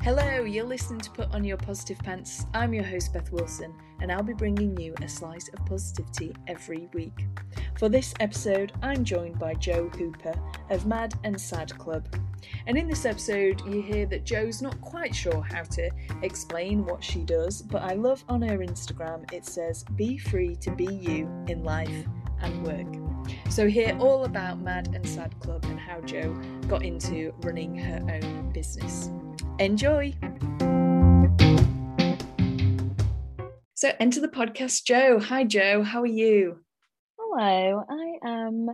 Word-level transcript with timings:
Hello, 0.00 0.44
you're 0.44 0.64
listening 0.64 1.00
to 1.00 1.10
Put 1.10 1.34
On 1.34 1.42
Your 1.42 1.56
Positive 1.56 1.98
Pants. 1.98 2.46
I'm 2.54 2.72
your 2.72 2.84
host, 2.84 3.12
Beth 3.12 3.32
Wilson, 3.32 3.74
and 4.00 4.12
I'll 4.12 4.22
be 4.22 4.32
bringing 4.32 4.78
you 4.80 4.94
a 5.02 5.08
slice 5.08 5.48
of 5.48 5.66
positivity 5.66 6.32
every 6.46 6.88
week. 6.94 7.26
For 7.76 7.88
this 7.88 8.14
episode, 8.20 8.72
I'm 8.80 9.02
joined 9.02 9.40
by 9.40 9.54
Jo 9.54 9.88
Hooper 9.88 10.34
of 10.70 10.86
Mad 10.86 11.14
and 11.24 11.38
Sad 11.38 11.76
Club. 11.78 12.06
And 12.68 12.78
in 12.78 12.86
this 12.86 13.04
episode, 13.06 13.60
you 13.66 13.82
hear 13.82 14.06
that 14.06 14.24
Jo's 14.24 14.62
not 14.62 14.80
quite 14.80 15.14
sure 15.14 15.42
how 15.42 15.64
to 15.64 15.90
explain 16.22 16.86
what 16.86 17.02
she 17.02 17.24
does, 17.24 17.60
but 17.60 17.82
I 17.82 17.94
love 17.94 18.24
on 18.28 18.40
her 18.42 18.58
Instagram 18.58 19.30
it 19.32 19.44
says, 19.44 19.82
Be 19.96 20.16
free 20.16 20.54
to 20.60 20.70
be 20.70 20.86
you 20.86 21.28
in 21.48 21.64
life 21.64 22.06
and 22.40 22.64
work. 22.64 23.34
So, 23.50 23.68
hear 23.68 23.98
all 23.98 24.24
about 24.24 24.60
Mad 24.60 24.94
and 24.94 25.06
Sad 25.06 25.38
Club 25.40 25.64
and 25.64 25.78
how 25.78 26.00
Jo 26.02 26.32
got 26.68 26.84
into 26.84 27.34
running 27.42 27.76
her 27.76 28.00
own 28.08 28.52
business. 28.52 29.10
Enjoy! 29.58 30.14
So, 33.74 33.92
enter 33.98 34.20
the 34.20 34.28
podcast, 34.28 34.84
Jo. 34.84 35.18
Hi, 35.18 35.44
Jo. 35.44 35.82
How 35.82 36.02
are 36.02 36.06
you? 36.06 36.60
Hello, 37.18 37.84
I 37.88 38.18
am 38.28 38.68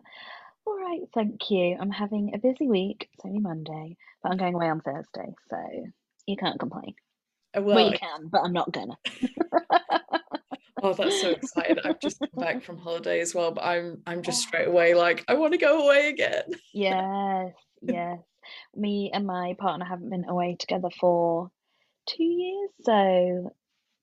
all 0.66 0.78
right, 0.78 1.00
thank 1.14 1.50
you. 1.50 1.76
I'm 1.80 1.90
having 1.90 2.32
a 2.34 2.38
busy 2.38 2.66
week. 2.68 3.08
It's 3.12 3.24
only 3.24 3.38
Monday, 3.38 3.96
but 4.22 4.32
I'm 4.32 4.38
going 4.38 4.54
away 4.54 4.68
on 4.68 4.80
Thursday, 4.80 5.34
so 5.48 5.56
you 6.26 6.36
can't 6.36 6.58
complain. 6.58 6.94
Uh, 7.56 7.62
Well, 7.62 7.90
you 7.90 7.98
can, 7.98 8.28
but 8.28 8.42
I'm 8.42 8.52
not 8.52 8.72
gonna. 8.72 8.96
Oh, 10.82 10.92
that's 10.92 11.18
so 11.22 11.30
exciting! 11.30 11.78
I've 11.82 11.98
just 11.98 12.20
come 12.20 12.28
back 12.36 12.62
from 12.62 12.76
holiday 12.76 13.20
as 13.20 13.34
well, 13.34 13.52
but 13.52 13.64
I'm 13.64 14.02
I'm 14.06 14.20
just 14.20 14.42
straight 14.42 14.68
away 14.68 14.92
like 14.92 15.24
I 15.28 15.34
want 15.34 15.52
to 15.52 15.58
go 15.58 15.82
away 15.82 16.08
again. 16.08 16.42
Yes, 16.74 17.54
yes. 17.80 18.18
Me 18.74 19.10
and 19.12 19.26
my 19.26 19.54
partner 19.58 19.84
haven't 19.84 20.10
been 20.10 20.28
away 20.28 20.56
together 20.58 20.88
for 21.00 21.50
two 22.06 22.22
years, 22.24 22.70
so 22.82 23.52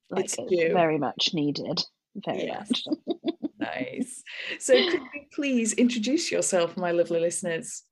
like 0.10 0.26
It's 0.26 0.36
it's, 0.38 0.74
very 0.74 0.98
much 0.98 1.32
needed. 1.34 1.82
Very 2.16 2.46
Yes. 2.46 2.70
much. 2.70 2.98
Nice. 3.62 4.24
So, 4.58 4.74
could 4.74 5.02
you 5.14 5.22
please 5.36 5.74
introduce 5.74 6.32
yourself, 6.32 6.76
my 6.78 6.90
lovely 6.92 7.20
listeners? 7.20 7.84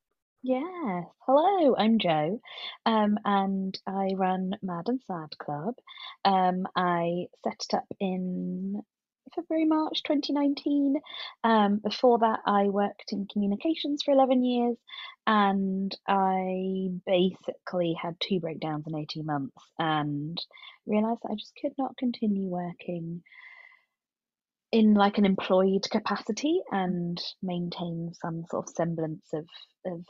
Yes. 0.42 1.04
Hello, 1.28 1.76
I'm 1.78 2.00
Jo, 2.00 2.42
um, 2.88 3.20
and 3.24 3.78
I 3.86 4.14
run 4.16 4.54
Mad 4.64 4.86
and 4.88 5.00
Sad 5.06 5.38
Club. 5.38 5.76
Um, 6.26 6.66
I 6.76 7.26
set 7.44 7.62
it 7.70 7.76
up 7.76 7.86
in 8.00 8.82
February, 9.36 9.66
March 9.66 10.04
2019. 10.04 10.96
Um, 11.44 11.78
before 11.78 12.20
that, 12.20 12.40
I 12.46 12.66
worked 12.66 13.12
in 13.12 13.28
communications 13.32 14.04
for 14.04 14.12
11 14.12 14.44
years, 14.44 14.78
and 15.28 15.96
I 16.08 16.90
basically 17.06 17.96
had 18.02 18.16
two 18.20 18.40
breakdowns 18.40 18.86
in 18.88 18.96
18 18.96 19.26
months 19.26 19.58
and 19.78 20.38
realized 20.86 21.22
that 21.24 21.32
I 21.32 21.36
just 21.36 21.54
could 21.62 21.74
not 21.78 21.98
continue 21.98 22.48
working 22.48 23.24
in 24.72 24.94
like 24.94 25.18
an 25.18 25.26
employed 25.26 25.84
capacity 25.90 26.62
and 26.72 27.20
maintain 27.42 28.12
some 28.22 28.46
sort 28.50 28.68
of 28.68 28.76
semblance 28.76 29.26
of 29.34 29.46
of 29.86 30.06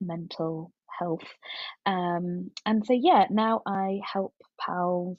mental 0.00 0.72
health. 0.98 1.26
Um, 1.86 2.50
and 2.64 2.84
so 2.86 2.92
yeah, 2.92 3.26
now 3.30 3.62
I 3.66 4.00
help 4.10 4.34
pals 4.60 5.18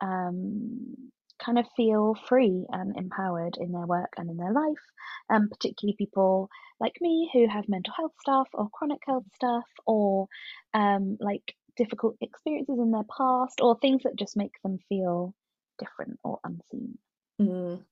um, 0.00 1.10
kind 1.38 1.58
of 1.58 1.66
feel 1.76 2.16
free 2.28 2.66
and 2.70 2.96
empowered 2.96 3.56
in 3.58 3.72
their 3.72 3.86
work 3.86 4.12
and 4.16 4.30
in 4.30 4.36
their 4.36 4.52
life, 4.52 4.82
um, 5.30 5.48
particularly 5.48 5.96
people 5.96 6.48
like 6.80 6.96
me 7.00 7.30
who 7.32 7.48
have 7.48 7.68
mental 7.68 7.94
health 7.96 8.12
stuff 8.20 8.48
or 8.52 8.68
chronic 8.70 9.00
health 9.06 9.24
stuff 9.34 9.66
or 9.86 10.28
um, 10.74 11.16
like 11.20 11.54
difficult 11.76 12.16
experiences 12.20 12.78
in 12.78 12.90
their 12.90 13.04
past 13.16 13.60
or 13.60 13.78
things 13.78 14.02
that 14.02 14.16
just 14.16 14.36
make 14.36 14.60
them 14.62 14.78
feel 14.88 15.34
different 15.78 16.18
or 16.24 16.38
unseen. 16.44 16.98
Mm. 17.40 17.82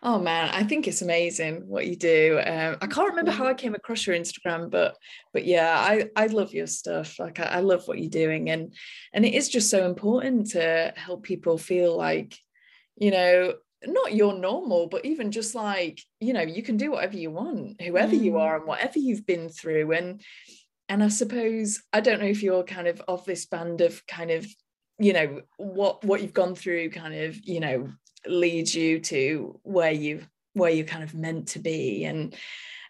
Oh 0.00 0.20
man, 0.20 0.50
I 0.52 0.62
think 0.62 0.86
it's 0.86 1.02
amazing 1.02 1.66
what 1.66 1.88
you 1.88 1.96
do. 1.96 2.40
Um, 2.44 2.76
I 2.80 2.86
can't 2.86 3.08
remember 3.08 3.32
how 3.32 3.46
I 3.46 3.54
came 3.54 3.74
across 3.74 4.06
your 4.06 4.14
Instagram, 4.14 4.70
but 4.70 4.96
but 5.32 5.44
yeah, 5.44 5.76
I 5.76 6.08
I 6.14 6.26
love 6.26 6.54
your 6.54 6.68
stuff. 6.68 7.18
Like 7.18 7.40
I, 7.40 7.44
I 7.44 7.60
love 7.60 7.88
what 7.88 7.98
you're 7.98 8.08
doing, 8.08 8.50
and 8.50 8.72
and 9.12 9.24
it 9.24 9.34
is 9.34 9.48
just 9.48 9.70
so 9.70 9.86
important 9.86 10.50
to 10.52 10.92
help 10.96 11.24
people 11.24 11.58
feel 11.58 11.96
like, 11.96 12.38
you 13.00 13.10
know, 13.10 13.54
not 13.86 14.14
your 14.14 14.34
normal, 14.34 14.88
but 14.88 15.04
even 15.04 15.30
just 15.30 15.54
like 15.54 16.00
you 16.20 16.32
know, 16.32 16.42
you 16.42 16.62
can 16.62 16.76
do 16.76 16.90
whatever 16.90 17.16
you 17.16 17.30
want, 17.30 17.80
whoever 17.80 18.14
you 18.14 18.32
Mm. 18.32 18.40
are, 18.40 18.56
and 18.56 18.66
whatever 18.66 18.98
you've 18.98 19.26
been 19.26 19.48
through, 19.48 19.92
and 19.92 20.20
and 20.88 21.02
I 21.02 21.08
suppose 21.08 21.82
I 21.92 22.00
don't 22.00 22.20
know 22.20 22.26
if 22.26 22.42
you're 22.42 22.64
kind 22.64 22.88
of 22.88 23.00
of 23.08 23.24
this 23.24 23.46
band 23.46 23.80
of 23.80 24.04
kind 24.06 24.30
of 24.30 24.46
you 24.98 25.12
know 25.12 25.42
what 25.58 26.04
what 26.04 26.22
you've 26.22 26.34
gone 26.34 26.54
through 26.54 26.90
kind 26.90 27.14
of 27.14 27.36
you 27.46 27.60
know 27.60 27.88
leads 28.26 28.74
you 28.74 28.98
to 29.00 29.60
where 29.62 29.92
you 29.92 30.24
where 30.54 30.70
you're 30.70 30.86
kind 30.86 31.04
of 31.04 31.14
meant 31.14 31.48
to 31.48 31.60
be 31.60 32.04
and 32.04 32.34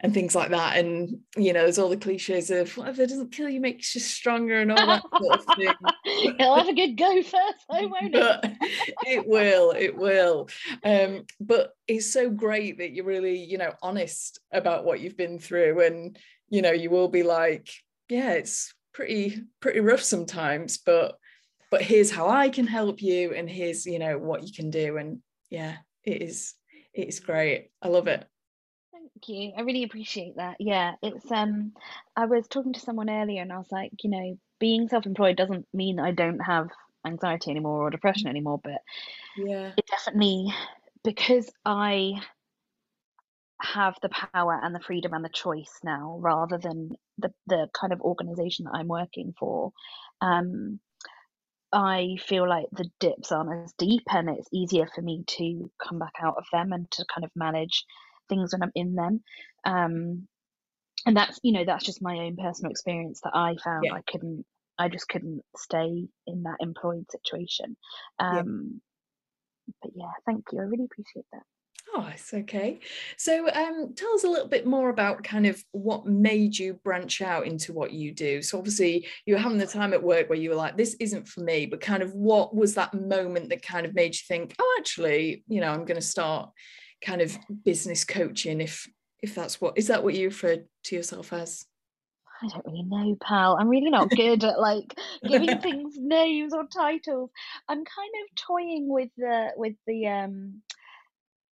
and 0.01 0.15
things 0.15 0.35
like 0.35 0.51
that. 0.51 0.77
And 0.77 1.19
you 1.37 1.53
know 1.53 1.63
there's 1.63 1.79
all 1.79 1.89
the 1.89 1.97
cliches 1.97 2.51
of 2.51 2.77
whatever 2.77 3.07
doesn't 3.07 3.33
kill 3.33 3.49
you 3.49 3.61
makes 3.61 3.95
you 3.95 4.01
stronger 4.01 4.61
and 4.61 4.73
all 4.73 4.87
that 4.87 5.03
sort 5.21 5.39
of 5.39 5.45
thing. 5.57 5.75
It'll 6.39 6.57
have 6.57 6.69
a 6.69 6.75
good 6.75 6.97
go 6.97 7.23
first, 7.23 7.65
though, 7.71 7.89
won't 7.89 8.15
it? 8.15 8.57
it 9.07 9.27
will 9.27 9.73
it 9.73 9.97
will. 9.97 10.49
Um 10.85 11.25
but 11.41 11.73
it's 11.87 12.13
so 12.13 12.31
great 12.31 12.79
that 12.79 12.93
you're 12.93 13.05
really 13.05 13.39
you 13.39 13.59
know 13.59 13.73
honest 13.83 14.41
about 14.53 14.85
what 14.85 15.01
you've 15.01 15.17
been 15.17 15.39
through. 15.39 15.85
And 15.85 16.19
you 16.51 16.63
know 16.63 16.73
you 16.73 16.91
will 16.91 17.09
be 17.09 17.23
like 17.23 17.69
yeah 18.09 18.33
it's 18.33 18.73
pretty 18.95 19.43
pretty 19.61 19.81
rough 19.81 20.01
sometimes 20.01 20.79
but 20.79 21.17
but 21.71 21.83
here's 21.83 22.11
how 22.11 22.27
i 22.27 22.49
can 22.49 22.67
help 22.67 23.03
you 23.03 23.35
and 23.35 23.49
here's 23.49 23.85
you 23.85 23.99
know 23.99 24.19
what 24.19 24.43
you 24.47 24.53
can 24.53 24.71
do. 24.71 24.97
And 24.97 25.21
yeah 25.51 25.77
it 26.05 26.23
is 26.23 26.55
it 26.95 27.09
is 27.09 27.21
great. 27.21 27.71
I 27.83 27.89
love 27.89 28.09
it 28.09 28.27
you. 29.29 29.53
I 29.57 29.63
really 29.63 29.83
appreciate 29.83 30.37
that. 30.37 30.57
Yeah, 30.61 30.95
it's 31.03 31.31
um 31.33 31.73
I 32.17 32.27
was 32.27 32.47
talking 32.49 32.73
to 32.75 32.81
someone 32.81 33.11
earlier 33.11 33.43
and 33.43 33.53
I 33.53 33.59
was 33.59 33.71
like, 33.73 33.93
you 34.05 34.11
know, 34.11 34.39
being 34.61 34.89
self-employed 34.89 35.37
doesn't 35.37 35.67
mean 35.73 35.99
I 35.99 36.13
don't 36.13 36.41
have 36.41 36.69
anxiety 37.07 37.51
anymore 37.51 37.83
or 37.83 37.91
depression 37.91 38.29
anymore, 38.29 38.61
but 38.63 38.81
yeah 39.37 39.73
it 39.77 39.87
definitely 39.87 40.53
because 41.05 41.51
I 41.65 42.15
have 43.61 43.97
the 44.03 44.09
power 44.09 44.59
and 44.63 44.75
the 44.75 44.81
freedom 44.81 45.13
and 45.13 45.25
the 45.25 45.29
choice 45.29 45.81
now 45.83 46.17
rather 46.21 46.59
than 46.59 46.91
the 47.19 47.33
the 47.47 47.69
kind 47.79 47.93
of 47.93 48.01
organization 48.01 48.65
that 48.67 48.75
I'm 48.75 48.89
working 48.89 49.35
for. 49.39 49.73
Um 50.21 50.81
I 51.73 52.17
feel 52.21 52.49
like 52.49 52.67
the 52.73 52.91
dips 53.01 53.33
aren't 53.33 53.65
as 53.65 53.73
deep 53.75 54.05
and 54.11 54.31
it's 54.31 54.49
easier 54.53 54.87
for 54.95 55.03
me 55.03 55.25
to 55.27 55.71
come 55.83 55.99
back 55.99 56.15
out 56.21 56.37
of 56.39 56.47
them 56.53 56.73
and 56.73 56.91
to 56.93 57.05
kind 57.13 57.25
of 57.25 57.31
manage 57.37 57.85
things 58.29 58.53
when 58.53 58.63
I'm 58.63 58.73
in 58.75 58.95
them. 58.95 59.23
Um, 59.65 60.29
and 61.07 61.17
that's, 61.17 61.39
you 61.43 61.53
know, 61.53 61.65
that's 61.65 61.85
just 61.85 62.03
my 62.03 62.17
own 62.19 62.37
personal 62.37 62.71
experience 62.71 63.21
that 63.23 63.35
I 63.35 63.57
found 63.63 63.85
Yeah. 63.85 63.95
I 63.95 64.03
couldn't, 64.11 64.45
I 64.79 64.89
just 64.89 65.09
couldn't 65.09 65.43
stay 65.57 66.09
in 66.27 66.43
that 66.43 66.57
employed 66.61 67.07
situation. 67.11 67.77
Yeah. 68.21 68.41
Um, 68.41 68.81
but 69.83 69.93
yeah, 69.95 70.11
thank 70.27 70.45
you. 70.53 70.61
I 70.61 70.63
really 70.63 70.85
appreciate 70.85 71.27
that. 71.33 71.43
Oh, 71.95 72.07
it's 72.13 72.35
okay. 72.35 72.81
So, 73.17 73.49
um, 73.49 73.95
tell 73.97 74.13
us 74.13 74.25
a 74.25 74.29
little 74.29 74.47
bit 74.47 74.67
more 74.67 74.91
about 74.91 75.25
kind 75.25 75.47
of 75.47 75.63
what 75.73 76.07
made 76.07 76.59
you 76.59 76.75
branch 76.85 77.23
out 77.23 77.47
into 77.47 77.73
what 77.73 77.93
you 77.93 78.13
do. 78.13 78.43
So, 78.43 78.59
obviously, 78.59 79.07
you 79.25 79.35
were 79.35 79.41
having 79.41 79.57
the 79.59 79.67
time 79.67 79.95
at 79.95 80.03
work 80.03 80.29
where 80.29 80.39
you 80.39 80.51
were 80.51 80.57
like, 80.57 80.77
"This 80.77 80.97
isn't 81.01 81.27
for 81.27 81.41
me," 81.41 81.65
but 81.65 81.81
kind 81.81 82.03
of 82.03 82.15
what 82.15 82.55
was 82.55 82.75
that 82.75 82.93
moment 82.93 83.49
that 83.49 83.63
kind 83.63 83.87
of 83.87 83.95
made 83.95 84.15
you 84.15 84.21
think, 84.29 84.55
"Oh, 84.59 84.77
actually, 84.79 85.45
you 85.49 85.63
know, 85.63 85.71
I'm 85.71 85.87
going 85.87 86.01
to 86.01 86.03
start 86.03 86.51
kind 87.05 87.21
of 87.21 87.39
business 87.65 88.05
coaching." 88.05 88.61
If 88.61 88.89
if 89.21 89.35
that's 89.35 89.61
what 89.61 89.77
is 89.77 89.89
that 89.89 90.05
what 90.05 90.15
you 90.15 90.29
refer 90.29 90.59
to 90.85 90.97
yourself 90.97 91.33
as? 91.33 91.67
I 92.41 92.47
don't 92.49 92.67
really 92.67 92.83
know, 92.85 93.17
pal. 93.21 93.57
I'm 93.59 93.69
really 93.69 93.91
not 93.91 94.11
good 94.11 94.45
at 94.45 94.61
like 94.61 94.95
giving 95.27 95.59
things 95.61 95.95
names 95.99 96.55
or 96.55 96.65
titles. 96.67 97.31
I'm 97.69 97.79
kind 97.79 98.13
of 98.23 98.37
toying 98.37 98.89
with 98.89 99.11
the 99.17 99.49
with 99.57 99.75
the 99.87 100.07
um 100.07 100.63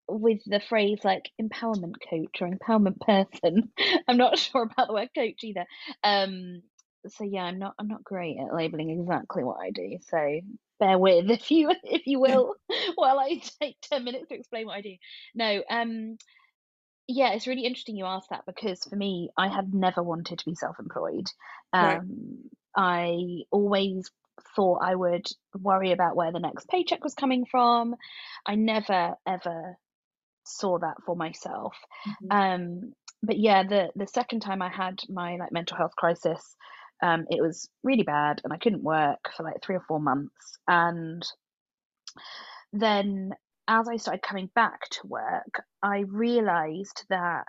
with 0.09 0.39
the 0.47 0.61
phrase 0.69 1.01
like 1.03 1.31
empowerment 1.41 1.95
coach 2.09 2.41
or 2.41 2.49
empowerment 2.49 3.01
person. 3.01 3.73
I'm 4.09 4.17
not 4.17 4.39
sure 4.39 4.63
about 4.63 4.87
the 4.87 4.95
word 4.95 5.11
coach 5.15 5.43
either. 5.43 5.67
Um 6.05 6.63
so 7.09 7.25
yeah, 7.25 7.45
I'm 7.45 7.59
not 7.59 7.75
I'm 7.79 7.89
not 7.89 8.05
great 8.05 8.39
at 8.39 8.55
labeling 8.55 8.91
exactly 8.91 9.45
what 9.45 9.59
I 9.61 9.71
do. 9.71 9.99
So 10.03 10.41
bear 10.79 10.99
with 10.99 11.31
if 11.31 11.51
you 11.51 11.73
if 11.85 12.07
you 12.07 12.21
will 12.21 12.55
while 12.97 13.19
I 13.19 13.41
take 13.61 13.79
10 13.83 14.05
minutes 14.05 14.29
to 14.29 14.35
explain 14.35 14.67
what 14.67 14.77
I 14.77 14.81
do. 14.83 14.97
No, 15.35 15.63
um 15.71 16.19
yeah, 17.09 17.33
it's 17.33 17.47
really 17.47 17.65
interesting 17.65 17.97
you 17.97 18.05
asked 18.07 18.31
that 18.31 18.45
because 18.47 18.85
for 18.85 18.97
me, 18.97 19.31
I 19.39 19.49
had 19.49 19.73
never 19.73 20.03
wanted 20.03 20.39
to 20.41 20.45
be 20.45 20.55
self-employed. 20.57 21.27
Right. 21.81 22.03
Um, 22.03 22.51
I 22.77 23.45
always 23.53 24.11
thought 24.57 24.81
I 24.83 24.95
would 24.95 25.27
worry 25.55 25.93
about 25.93 26.17
where 26.17 26.33
the 26.33 26.41
next 26.41 26.69
paycheck 26.69 27.05
was 27.05 27.15
coming 27.15 27.45
from. 27.47 27.95
I 28.47 28.57
never 28.57 29.15
ever 29.27 29.77
saw 30.45 30.79
that 30.79 30.97
for 31.05 31.17
myself. 31.17 31.77
Mhm. 32.05 32.31
Um, 32.31 32.93
but 33.23 33.39
yeah, 33.39 33.63
the 33.65 33.91
the 33.97 34.07
second 34.07 34.41
time 34.41 34.63
I 34.63 34.69
had 34.71 34.99
my 35.09 35.37
like 35.37 35.53
mental 35.53 35.77
health 35.77 35.97
crisis 35.97 36.57
Um, 37.03 37.27
it 37.31 37.43
was 37.43 37.69
really 37.83 38.03
bad, 38.03 38.41
and 38.45 38.53
I 38.53 38.59
couldn't 38.59 38.83
work 38.83 39.31
for 39.37 39.43
like 39.43 39.63
three 39.63 39.77
or 39.77 39.85
four 39.89 40.01
months. 40.01 40.59
And 40.69 41.25
then, 42.73 43.33
as 43.69 43.89
I 43.89 43.97
started 43.97 44.23
coming 44.23 44.51
back 44.55 44.89
to 44.91 45.07
work, 45.07 45.65
I 45.83 46.01
realized 46.01 47.05
that 47.09 47.47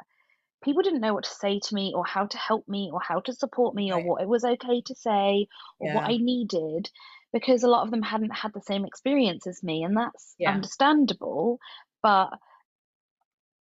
people 0.63 0.81
didn't 0.83 1.01
know 1.01 1.13
what 1.13 1.25
to 1.25 1.29
say 1.29 1.59
to 1.59 1.75
me 1.75 1.94
or 1.95 2.05
how 2.05 2.25
to 2.27 2.38
help 2.38 2.67
me 2.67 2.89
or 2.91 2.99
how 3.01 3.19
to 3.21 3.33
support 3.33 3.75
me 3.75 3.91
or 3.94 3.99
Right. 3.99 4.03
what 4.03 4.21
it 4.21 4.27
was 4.29 4.44
okay 4.44 4.81
to 4.81 4.95
say 4.95 5.47
or 5.79 5.89
what 5.89 6.05
I 6.07 6.17
needed 6.17 6.89
because 7.33 7.63
a 7.63 7.67
lot 7.69 7.83
of 7.83 7.91
them 7.91 8.01
hadn't 8.01 8.31
had 8.35 8.53
the 8.53 8.61
same 8.61 8.85
experience 8.85 9.47
as 9.47 9.63
me 9.63 9.83
and 9.83 9.95
that's 9.97 10.38
Yeah. 10.38 10.47
understandable 10.47 11.59
but 12.01 12.29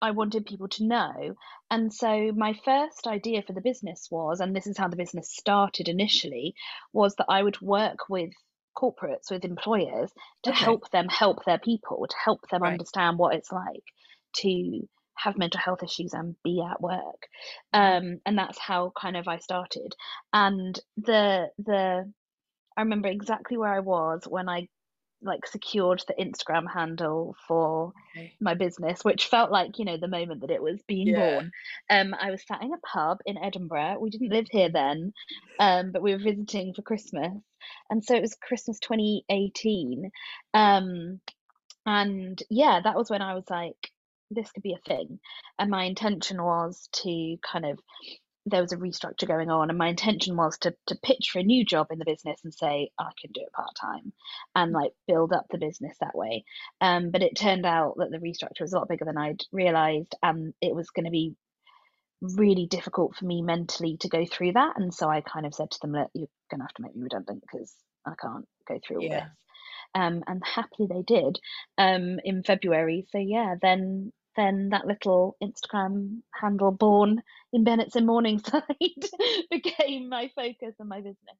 I 0.02 0.12
wanted 0.12 0.46
people 0.46 0.68
to 0.68 0.84
know 0.84 1.34
and 1.70 1.92
so 1.92 2.32
my 2.32 2.54
first 2.64 3.06
idea 3.06 3.42
for 3.42 3.52
the 3.52 3.60
business 3.60 4.08
was 4.10 4.40
and 4.40 4.54
this 4.54 4.66
is 4.66 4.78
how 4.78 4.88
the 4.88 4.96
business 4.96 5.30
started 5.34 5.88
initially 5.88 6.54
was 6.92 7.14
that 7.16 7.26
I 7.28 7.42
would 7.42 7.60
work 7.60 8.08
with 8.08 8.30
corporates 8.76 9.30
with 9.30 9.44
employers 9.44 10.12
to 10.44 10.52
Okay. 10.52 10.52
help 10.52 10.90
them 10.90 11.08
help 11.08 11.44
their 11.44 11.58
people 11.58 12.06
to 12.08 12.16
help 12.24 12.48
them 12.50 12.64
Right. 12.64 12.66
understand 12.66 13.18
what 13.18 13.34
it's 13.34 13.52
like 13.52 13.84
to 14.36 14.88
have 15.14 15.38
mental 15.38 15.60
health 15.60 15.82
issues 15.82 16.12
and 16.12 16.36
be 16.44 16.62
at 16.62 16.80
work 16.80 17.26
um 17.72 18.20
and 18.26 18.36
that's 18.38 18.58
how 18.58 18.92
kind 19.00 19.16
of 19.16 19.26
I 19.28 19.38
started 19.38 19.94
and 20.32 20.78
the 20.96 21.48
the 21.58 22.12
I 22.76 22.82
remember 22.82 23.08
exactly 23.08 23.56
where 23.56 23.72
I 23.72 23.80
was 23.80 24.22
when 24.28 24.48
I 24.48 24.68
like 25.22 25.46
secured 25.46 26.02
the 26.08 26.14
Instagram 26.14 26.64
handle 26.72 27.36
for 27.48 27.92
Okay. 28.16 28.38
my 28.40 28.54
business 28.54 29.04
which 29.04 29.26
felt 29.26 29.50
like 29.50 29.78
you 29.78 29.84
know 29.84 29.96
the 29.96 30.08
moment 30.08 30.42
that 30.42 30.50
it 30.50 30.62
was 30.62 30.82
being 30.88 31.12
Yeah. 31.12 31.14
born. 31.14 31.50
Um 31.90 32.14
I 32.18 32.30
was 32.30 32.44
sat 32.46 32.62
in 32.62 32.72
a 32.72 32.78
pub 32.78 33.18
in 33.26 33.38
Edinburgh. 33.38 33.98
We 34.00 34.10
didn't 34.10 34.30
live 34.32 34.46
here 34.50 34.70
then 34.70 35.12
um 35.58 35.92
but 35.92 36.02
we 36.02 36.12
were 36.12 36.18
visiting 36.22 36.74
for 36.74 36.82
Christmas. 36.82 37.32
And 37.90 38.04
so 38.04 38.14
it 38.14 38.22
was 38.22 38.36
Christmas 38.36 38.78
2018 38.80 40.10
um 40.54 41.20
and 41.86 42.42
yeah 42.50 42.80
that 42.84 42.96
was 42.96 43.10
when 43.10 43.22
I 43.22 43.34
was 43.34 43.44
like 43.50 43.90
this 44.30 44.50
could 44.52 44.62
be 44.62 44.74
a 44.74 44.88
thing. 44.88 45.20
And 45.58 45.70
my 45.70 45.84
intention 45.84 46.42
was 46.42 46.88
to 47.04 47.36
kind 47.50 47.64
of 47.66 47.78
there 48.46 48.62
was 48.62 48.72
a 48.72 48.76
restructure 48.76 49.26
going 49.28 49.50
on 49.50 49.70
and 49.70 49.78
my 49.78 49.88
intention 49.88 50.36
was 50.36 50.58
to 50.58 50.74
to 50.86 50.96
pitch 51.02 51.30
for 51.32 51.40
a 51.40 51.44
new 51.44 51.64
job 51.64 51.88
in 51.90 51.98
the 51.98 52.04
business 52.06 52.40
and 52.44 52.54
say 52.54 52.90
I 52.98 53.10
can 53.20 53.32
do 53.32 53.42
it 53.42 53.52
part 53.52 53.70
time 53.80 54.12
and 54.54 54.72
like 54.72 54.92
build 55.08 55.32
up 55.32 55.46
the 55.50 55.58
business 55.58 55.96
that 56.00 56.16
way. 56.16 56.44
Um 56.80 57.10
but 57.10 57.22
it 57.22 57.36
turned 57.36 57.66
out 57.66 57.96
that 57.98 58.10
the 58.10 58.18
restructure 58.18 58.62
was 58.62 58.72
a 58.72 58.78
lot 58.78 58.88
bigger 58.88 59.04
than 59.04 59.18
I'd 59.18 59.42
realized 59.52 60.14
and 60.22 60.54
it 60.62 60.74
was 60.74 60.90
going 60.90 61.06
to 61.06 61.10
be 61.12 61.34
really 62.22 62.66
difficult 62.66 63.16
for 63.16 63.26
me 63.26 63.42
mentally 63.42 63.98
to 63.98 64.08
go 64.08 64.26
through 64.26 64.52
that 64.52 64.74
and 64.78 64.94
so 64.94 65.08
I 65.10 65.22
kind 65.22 65.46
of 65.46 65.54
said 65.54 65.70
to 65.72 65.78
them 65.82 65.92
look 65.92 66.10
you're 66.14 66.28
going 66.50 66.60
to 66.60 66.64
have 66.64 66.74
to 66.74 66.82
make 66.82 66.96
me 66.96 67.02
redundant 67.04 67.42
because 67.42 67.74
I 68.06 68.14
can't 68.20 68.46
go 68.68 68.78
through 68.86 69.02
all 69.02 69.08
Yeah. 69.08 69.10
this. 69.10 69.30
Um 69.94 70.24
and 70.26 70.42
happily 70.44 70.88
they 70.88 71.02
did 71.02 71.38
um 71.78 72.18
in 72.24 72.42
February. 72.44 73.06
So 73.10 73.18
yeah 73.18 73.56
then 73.60 74.12
then 74.36 74.70
that 74.70 74.86
little 74.86 75.36
Instagram 75.42 76.20
handle 76.32 76.70
born 76.70 77.22
in 77.52 77.64
Bennett's 77.64 77.96
in 77.96 78.06
Morningside 78.06 78.62
became 79.50 80.08
my 80.08 80.30
focus 80.34 80.74
and 80.78 80.88
my 80.88 80.98
business 80.98 81.36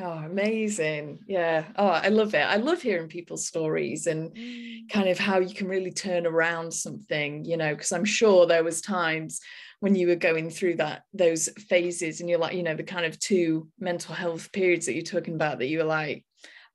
Oh, 0.00 0.12
amazing. 0.12 1.20
Yeah. 1.26 1.64
Oh, 1.74 1.88
I 1.88 2.08
love 2.08 2.34
it. 2.34 2.38
I 2.42 2.56
love 2.56 2.80
hearing 2.82 3.08
people's 3.08 3.46
stories 3.46 4.06
and 4.06 4.30
Mm. 4.32 4.88
kind 4.90 5.08
of 5.08 5.18
how 5.18 5.40
you 5.40 5.52
can 5.54 5.66
really 5.66 5.90
turn 5.90 6.26
around 6.26 6.72
something, 6.72 7.44
you 7.44 7.56
know, 7.56 7.74
because 7.74 7.90
I'm 7.90 8.04
sure 8.04 8.46
there 8.46 8.62
was 8.62 8.80
times 8.80 9.40
when 9.80 9.94
you 9.96 10.06
were 10.06 10.16
going 10.16 10.50
through 10.50 10.76
that 10.76 11.02
those 11.12 11.48
phases 11.68 12.20
and 12.20 12.28
you're 12.30 12.38
like, 12.38 12.54
you 12.54 12.62
know, 12.62 12.74
the 12.76 12.84
kind 12.84 13.06
of 13.06 13.18
two 13.18 13.68
mental 13.80 14.14
health 14.14 14.52
periods 14.52 14.86
that 14.86 14.94
you're 14.94 15.02
talking 15.02 15.34
about 15.34 15.58
that 15.58 15.66
you 15.68 15.78
were 15.78 15.84
like, 15.84 16.24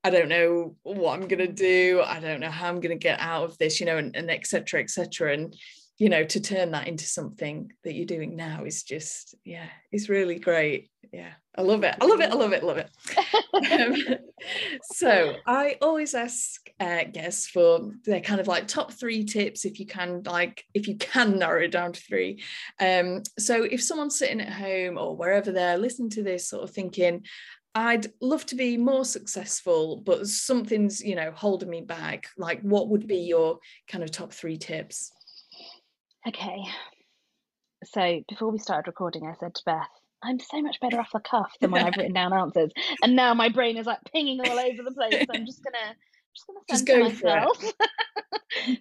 I 0.03 0.09
don't 0.09 0.29
know 0.29 0.75
what 0.83 1.13
I'm 1.13 1.27
gonna 1.27 1.47
do, 1.47 2.01
I 2.05 2.19
don't 2.19 2.39
know 2.39 2.51
how 2.51 2.69
I'm 2.69 2.79
gonna 2.79 2.95
get 2.95 3.19
out 3.19 3.43
of 3.43 3.57
this, 3.57 3.79
you 3.79 3.85
know, 3.85 3.97
and, 3.97 4.15
and 4.15 4.29
et 4.29 4.45
cetera, 4.45 4.81
et 4.81 4.89
cetera. 4.89 5.33
And 5.33 5.55
you 5.99 6.09
know, 6.09 6.23
to 6.23 6.39
turn 6.41 6.71
that 6.71 6.87
into 6.87 7.05
something 7.05 7.71
that 7.83 7.93
you're 7.93 8.05
doing 8.05 8.35
now 8.35 8.63
is 8.65 8.83
just, 8.83 9.35
yeah, 9.45 9.67
it's 9.91 10.09
really 10.09 10.39
great. 10.39 10.89
Yeah, 11.11 11.33
I 11.55 11.61
love 11.61 11.83
it. 11.83 11.95
I 12.01 12.05
love 12.05 12.19
it. 12.19 12.31
I 12.31 12.33
love 12.33 12.51
it. 12.53 12.63
I 12.63 12.65
love 12.65 12.77
it. 12.77 12.89
Um, 13.71 13.95
so 14.91 15.35
I 15.45 15.77
always 15.81 16.15
ask 16.15 16.59
uh, 16.79 17.03
guests 17.05 17.47
for 17.47 17.91
their 18.03 18.19
kind 18.19 18.41
of 18.41 18.47
like 18.47 18.67
top 18.67 18.91
three 18.91 19.23
tips, 19.23 19.63
if 19.63 19.79
you 19.79 19.85
can, 19.85 20.23
like 20.25 20.65
if 20.73 20.87
you 20.87 20.97
can 20.97 21.37
narrow 21.39 21.61
it 21.61 21.71
down 21.71 21.93
to 21.93 22.01
three. 22.01 22.43
Um, 22.81 23.21
so 23.39 23.63
if 23.63 23.81
someone's 23.81 24.17
sitting 24.17 24.41
at 24.41 24.51
home 24.51 24.97
or 24.97 25.15
wherever 25.15 25.51
they're 25.51 25.77
listening 25.77 26.09
to 26.11 26.23
this, 26.23 26.49
sort 26.49 26.63
of 26.63 26.71
thinking, 26.71 27.23
I'd 27.75 28.07
love 28.21 28.45
to 28.47 28.55
be 28.55 28.77
more 28.77 29.03
successful, 29.05 29.97
but 29.97 30.27
something's 30.27 31.01
you 31.01 31.15
know 31.15 31.31
holding 31.31 31.69
me 31.69 31.81
back. 31.81 32.27
Like, 32.37 32.61
what 32.61 32.89
would 32.89 33.07
be 33.07 33.17
your 33.17 33.59
kind 33.87 34.03
of 34.03 34.11
top 34.11 34.31
three 34.33 34.57
tips? 34.57 35.11
okay 36.27 36.63
so 37.83 38.21
before 38.29 38.49
we 38.49 38.57
started 38.57 38.87
recording 38.87 39.27
I 39.27 39.33
said 39.39 39.53
to 39.55 39.61
Beth 39.65 39.89
I'm 40.23 40.39
so 40.39 40.61
much 40.61 40.79
better 40.79 40.99
off 40.99 41.09
the 41.11 41.19
cuff 41.19 41.51
than 41.59 41.71
when 41.71 41.83
I've 41.83 41.97
written 41.97 42.13
down 42.13 42.31
answers 42.33 42.71
and 43.01 43.15
now 43.15 43.33
my 43.33 43.49
brain 43.49 43.75
is 43.77 43.85
like 43.85 43.99
pinging 44.13 44.39
all 44.39 44.57
over 44.57 44.83
the 44.83 44.93
place 44.93 45.11
so 45.27 45.33
I'm 45.33 45.45
just 45.45 45.61
gonna 45.63 45.95
just 46.33 46.47
gonna 46.47 46.59
Just 46.69 46.85
go 46.87 47.09
for 47.09 47.27
it. 47.27 47.31
myself 47.35 47.73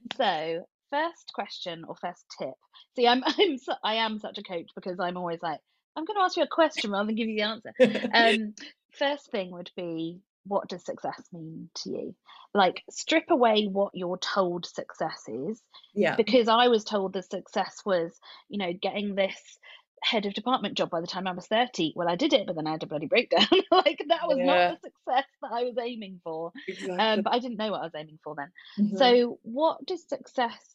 so 0.16 0.64
first 0.90 1.32
question 1.34 1.84
or 1.88 1.96
first 2.00 2.24
tip 2.38 2.54
see 2.94 3.08
I'm 3.08 3.24
I'm 3.26 3.58
I 3.82 3.94
am 3.96 4.18
such 4.20 4.38
a 4.38 4.42
coach 4.42 4.68
because 4.76 5.00
I'm 5.00 5.16
always 5.16 5.40
like 5.42 5.58
I'm 5.96 6.04
going 6.04 6.16
to 6.16 6.22
ask 6.22 6.36
you 6.38 6.42
a 6.44 6.46
question 6.46 6.92
rather 6.92 7.06
than 7.06 7.16
give 7.16 7.28
you 7.28 7.36
the 7.36 7.42
answer 7.42 7.72
um 8.14 8.54
first 8.92 9.30
thing 9.30 9.50
would 9.50 9.70
be 9.76 10.20
what 10.44 10.68
does 10.68 10.84
success 10.84 11.28
mean 11.32 11.70
to 11.74 11.90
you 11.90 12.16
like 12.54 12.82
strip 12.90 13.30
away 13.30 13.66
what 13.66 13.92
you're 13.94 14.18
told 14.18 14.66
success 14.66 15.24
is 15.28 15.62
yeah, 15.94 16.16
because 16.16 16.48
I 16.48 16.68
was 16.68 16.84
told 16.84 17.12
the 17.12 17.22
success 17.22 17.80
was, 17.86 18.18
you 18.48 18.58
know, 18.58 18.72
getting 18.72 19.14
this 19.14 19.58
head 20.02 20.26
of 20.26 20.34
department 20.34 20.76
job 20.76 20.90
by 20.90 21.00
the 21.00 21.06
time 21.06 21.26
I 21.26 21.32
was 21.32 21.46
30. 21.46 21.92
Well, 21.96 22.08
I 22.08 22.16
did 22.16 22.32
it, 22.32 22.46
but 22.46 22.56
then 22.56 22.66
I 22.66 22.72
had 22.72 22.82
a 22.82 22.86
bloody 22.86 23.06
breakdown. 23.06 23.46
like 23.70 24.02
that 24.08 24.26
was 24.28 24.40
Yeah. 24.40 24.42
not 24.42 24.66
the 24.68 24.74
success 24.74 25.26
that 25.40 25.50
I 25.52 25.62
was 25.64 25.76
aiming 25.80 26.20
for. 26.24 26.52
exactly. 26.66 26.98
Um, 26.98 27.22
but 27.22 27.32
I 27.32 27.38
didn't 27.38 27.56
know 27.56 27.70
what 27.70 27.80
I 27.80 27.84
was 27.84 27.94
aiming 27.96 28.18
for 28.22 28.34
then. 28.34 28.52
Mhm. 28.76 29.14
So, 29.14 29.38
what 29.42 29.84
does 29.86 30.06
success 30.08 30.74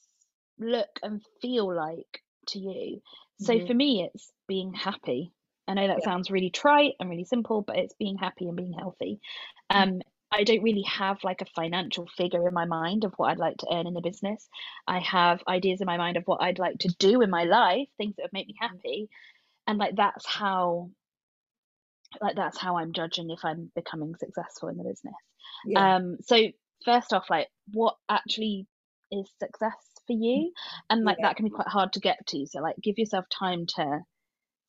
look 0.59 0.99
and 1.03 1.23
feel 1.41 1.73
like 1.75 2.23
to 2.47 2.59
you? 2.59 3.01
So, 3.37 3.59
Mhm. 3.59 3.67
for 3.67 3.73
me, 3.73 4.03
it's 4.03 4.31
being 4.47 4.73
happy. 4.73 5.33
I 5.67 5.73
know 5.73 5.87
that 5.87 6.03
Yeah. 6.03 6.03
sounds 6.03 6.31
really 6.31 6.49
trite 6.49 6.93
and 6.99 7.09
really 7.09 7.25
simple, 7.25 7.61
but 7.61 7.77
it's 7.77 7.95
being 7.95 8.17
happy 8.17 8.47
and 8.47 8.55
being 8.57 8.73
healthy. 8.73 9.19
Um, 9.69 10.01
I 10.31 10.43
don't 10.43 10.63
really 10.63 10.83
have 10.83 11.23
like 11.23 11.41
a 11.41 11.45
financial 11.55 12.07
figure 12.17 12.47
in 12.47 12.53
my 12.53 12.65
mind 12.65 13.05
of 13.05 13.13
what 13.17 13.29
I'd 13.31 13.37
like 13.39 13.57
to 13.57 13.67
earn 13.71 13.87
in 13.87 13.93
the 13.93 14.01
business. 14.01 14.49
I 14.87 14.99
have 14.99 15.41
ideas 15.47 15.81
in 15.81 15.85
my 15.85 15.97
mind 15.97 16.17
of 16.17 16.23
what 16.25 16.41
I'd 16.41 16.59
like 16.59 16.79
to 16.79 16.89
do 16.99 17.21
in 17.21 17.29
my 17.29 17.45
life, 17.45 17.87
things 17.97 18.15
that 18.17 18.23
would 18.23 18.33
make 18.33 18.47
me 18.47 18.55
happy, 18.59 19.09
and 19.67 19.79
like 19.79 19.95
that's 19.95 20.27
how 20.27 20.91
like 22.21 22.35
that's 22.35 22.57
how 22.57 22.77
I'm 22.77 22.93
judging 22.93 23.29
if 23.29 23.43
I'm 23.43 23.71
becoming 23.75 24.15
successful 24.15 24.69
in 24.69 24.77
the 24.77 24.83
business. 24.83 25.15
yeah. 25.63 25.91
Um, 25.97 26.17
so 26.21 26.37
first 26.85 27.13
off, 27.13 27.29
like 27.29 27.47
what 27.73 27.95
actually 28.09 28.67
is 29.11 29.29
success 29.39 29.75
for 30.05 30.13
you? 30.13 30.51
And 30.89 31.03
like 31.03 31.17
Yeah. 31.17 31.23
that 31.23 31.35
can 31.35 31.45
be 31.45 31.51
quite 31.51 31.67
hard 31.67 31.93
to 31.93 31.99
get 31.99 32.25
to. 32.27 32.45
So 32.47 32.61
like 32.61 32.75
give 32.81 32.97
yourself 32.97 33.25
time 33.29 33.65
to 33.75 34.01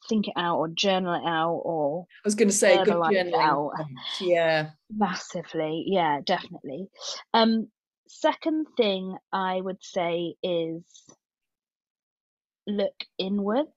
think 0.08 0.28
it 0.28 0.34
out 0.36 0.58
or 0.58 0.68
journal 0.68 1.14
it 1.14 1.26
out 1.26 1.60
or 1.64 2.06
I 2.24 2.26
was 2.26 2.34
going 2.34 2.48
to 2.48 2.54
say 2.54 2.76
good 2.84 2.94
journaling. 2.94 3.34
out. 3.34 3.72
Yeah, 4.20 4.70
Massively, 4.94 5.84
yeah, 5.86 6.20
definitely. 6.24 6.88
Um, 7.34 7.68
second 8.08 8.66
thing 8.76 9.16
I 9.32 9.60
would 9.60 9.82
say 9.82 10.34
is 10.42 10.82
look 12.66 12.94
inwards 13.18 13.70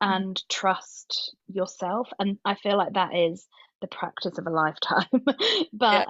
and 0.00 0.40
trust 0.48 1.34
yourself. 1.48 2.08
And 2.18 2.38
I 2.44 2.54
feel 2.54 2.76
like 2.76 2.94
that 2.94 3.14
is 3.14 3.46
the 3.80 3.86
practice 3.86 4.38
of 4.38 4.46
a 4.46 4.50
lifetime. 4.50 5.24
but 5.72 6.08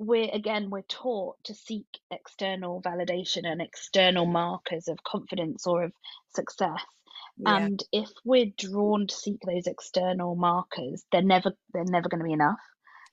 we're 0.00 0.30
again 0.32 0.70
we're 0.70 0.82
taught 0.82 1.36
to 1.44 1.54
seek 1.54 1.86
external 2.10 2.82
validation 2.82 3.46
and 3.46 3.62
external 3.62 4.26
markers 4.26 4.88
of 4.88 5.02
confidence 5.04 5.66
or 5.66 5.84
of 5.84 5.92
success. 6.34 6.82
Yeah, 7.36 7.68
And 7.70 7.82
if 7.92 8.10
we're 8.24 8.52
drawn 8.56 9.06
to 9.06 9.14
seek 9.14 9.40
those 9.42 9.66
external 9.66 10.34
markers, 10.36 11.04
they're 11.12 11.22
never 11.22 11.52
they're 11.72 11.84
never 11.84 12.08
going 12.08 12.20
to 12.20 12.24
be 12.26 12.32
enough. 12.32 12.58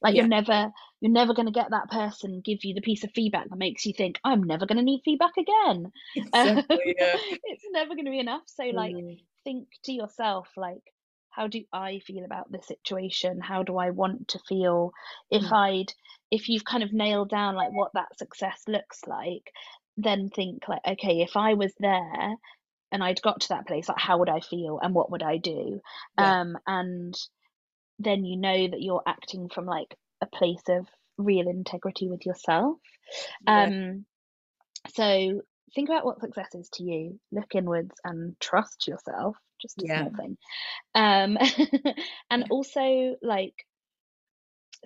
Like 0.02 0.16
Yeah. 0.16 0.20
you're 0.20 0.28
never 0.28 0.72
you're 1.02 1.12
never 1.12 1.34
going 1.34 1.48
to 1.48 1.52
get 1.52 1.72
that 1.72 1.90
person 1.90 2.42
give 2.44 2.60
you 2.64 2.74
the 2.74 2.82
piece 2.82 3.04
of 3.04 3.12
feedback 3.14 3.50
that 3.50 3.58
makes 3.58 3.86
you 3.86 3.94
think 3.94 4.20
I'm 4.24 4.44
never 4.44 4.66
going 4.66 4.78
to 4.78 4.84
need 4.84 5.02
feedback 5.06 5.34
again. 5.38 5.92
exactly. 6.16 6.96
Yeah. 7.00 7.20
it's 7.44 7.64
never 7.72 7.96
going 7.96 8.06
to 8.06 8.12
be 8.12 8.20
enough. 8.20 8.44
So 8.48 8.64
like 8.66 8.98
Mm, 8.98 9.20
think 9.44 9.68
to 9.84 9.92
yourself 9.94 10.50
like 10.58 10.84
how 11.30 11.48
do 11.48 11.64
I 11.72 12.00
feel 12.00 12.26
about 12.26 12.52
this 12.52 12.68
situation? 12.68 13.40
How 13.40 13.64
do 13.64 13.78
I 13.78 13.92
want 13.92 14.30
to 14.30 14.40
feel? 14.48 14.92
If 15.30 15.44
Mm. 15.44 15.52
I'd 15.52 15.94
if 16.32 16.50
you've 16.50 16.66
kind 16.66 16.84
of 16.84 16.94
nailed 16.94 17.30
down 17.30 17.56
like 17.56 17.72
what 17.72 17.92
that 17.94 18.18
success 18.18 18.62
looks 18.68 19.02
like, 19.08 19.52
then 19.98 20.30
think 20.30 20.68
like 20.68 20.82
okay, 20.88 21.22
if 21.22 21.36
I 21.38 21.54
was 21.54 21.74
there 21.80 22.36
and 22.92 23.04
I'd 23.04 23.22
got 23.22 23.42
to 23.42 23.50
that 23.50 23.68
place, 23.68 23.88
like 23.90 24.00
how 24.00 24.20
would 24.20 24.30
I 24.30 24.40
feel 24.42 24.80
and 24.82 24.94
what 24.94 25.12
would 25.12 25.24
I 25.24 25.38
do? 25.38 25.82
Yeah. 26.18 26.34
Um 26.42 26.58
and 26.68 27.16
then 28.00 28.26
you 28.26 28.38
know 28.38 28.68
that 28.68 28.82
you're 28.82 29.04
acting 29.06 29.50
from 29.50 29.66
like 29.66 29.96
a 30.22 30.26
place 30.26 30.64
of 30.70 30.88
real 31.18 31.48
integrity 31.48 32.08
with 32.10 32.26
yourself. 32.26 32.78
Yeah. 33.46 33.66
Um, 33.66 34.06
so 34.96 35.42
think 35.76 35.90
about 35.90 36.06
what 36.06 36.20
success 36.20 36.50
is 36.56 36.70
to 36.74 36.84
you, 36.84 37.20
look 37.32 37.54
inwards 37.56 37.96
and 38.04 38.40
trust 38.40 38.88
yourself, 38.88 39.36
just 39.62 39.82
a 39.82 39.86
Yeah. 39.86 40.08
small 40.10 40.14
thing. 40.18 40.38
Um, 40.96 41.38
and 42.30 42.46
also 42.50 43.16
like 43.22 43.54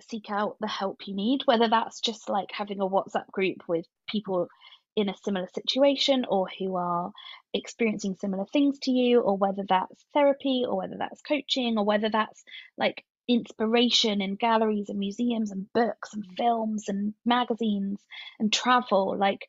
seek 0.00 0.30
out 0.30 0.56
the 0.60 0.68
help 0.68 1.06
you 1.06 1.14
need, 1.14 1.42
whether 1.46 1.68
that's 1.68 2.00
just 2.00 2.28
like 2.28 2.50
having 2.52 2.80
a 2.80 2.88
WhatsApp 2.88 3.26
group 3.32 3.62
with 3.66 3.86
people 4.08 4.48
in 4.96 5.10
a 5.10 5.16
similar 5.24 5.48
situation 5.54 6.24
or 6.28 6.48
who 6.58 6.74
are 6.76 7.12
experiencing 7.52 8.16
similar 8.18 8.46
things 8.46 8.78
to 8.80 8.90
you, 8.90 9.20
or 9.20 9.36
whether 9.36 9.62
that's 9.68 10.04
therapy, 10.14 10.64
or 10.66 10.76
whether 10.78 10.96
that's 10.98 11.20
coaching, 11.22 11.78
or 11.78 11.84
whether 11.84 12.08
that's 12.08 12.42
like 12.76 13.04
inspiration 13.28 14.22
in 14.22 14.36
galleries 14.36 14.88
and 14.88 14.98
museums 14.98 15.50
and 15.50 15.72
books 15.72 16.14
and 16.14 16.24
films 16.36 16.88
and 16.88 17.14
magazines 17.24 18.00
and 18.38 18.52
travel. 18.52 19.16
Like, 19.18 19.46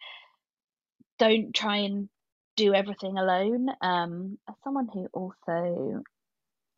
don't 1.18 1.54
try 1.56 1.77
and 1.77 2.10
do 2.56 2.74
everything 2.74 3.18
alone. 3.18 3.70
Um, 3.82 4.38
as 4.50 4.56
someone 4.63 4.88
who 4.92 5.08
also 5.13 6.04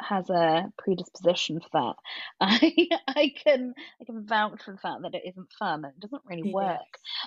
has 0.02 0.30
a 0.30 0.72
predisposition 0.78 1.60
for 1.60 1.70
that, 1.74 1.96
I 2.42 2.88
I 3.08 3.34
can 3.44 3.74
I 4.02 4.06
can 4.06 4.26
vouch 4.26 4.62
for 4.64 4.72
the 4.72 4.78
fact 4.78 5.02
that 5.04 5.16
it 5.16 5.24
isn't 5.28 5.52
fun 5.58 5.86
and 5.86 5.94
it 5.94 6.00
doesn't 6.00 6.24
really 6.26 6.54
work. 6.54 6.80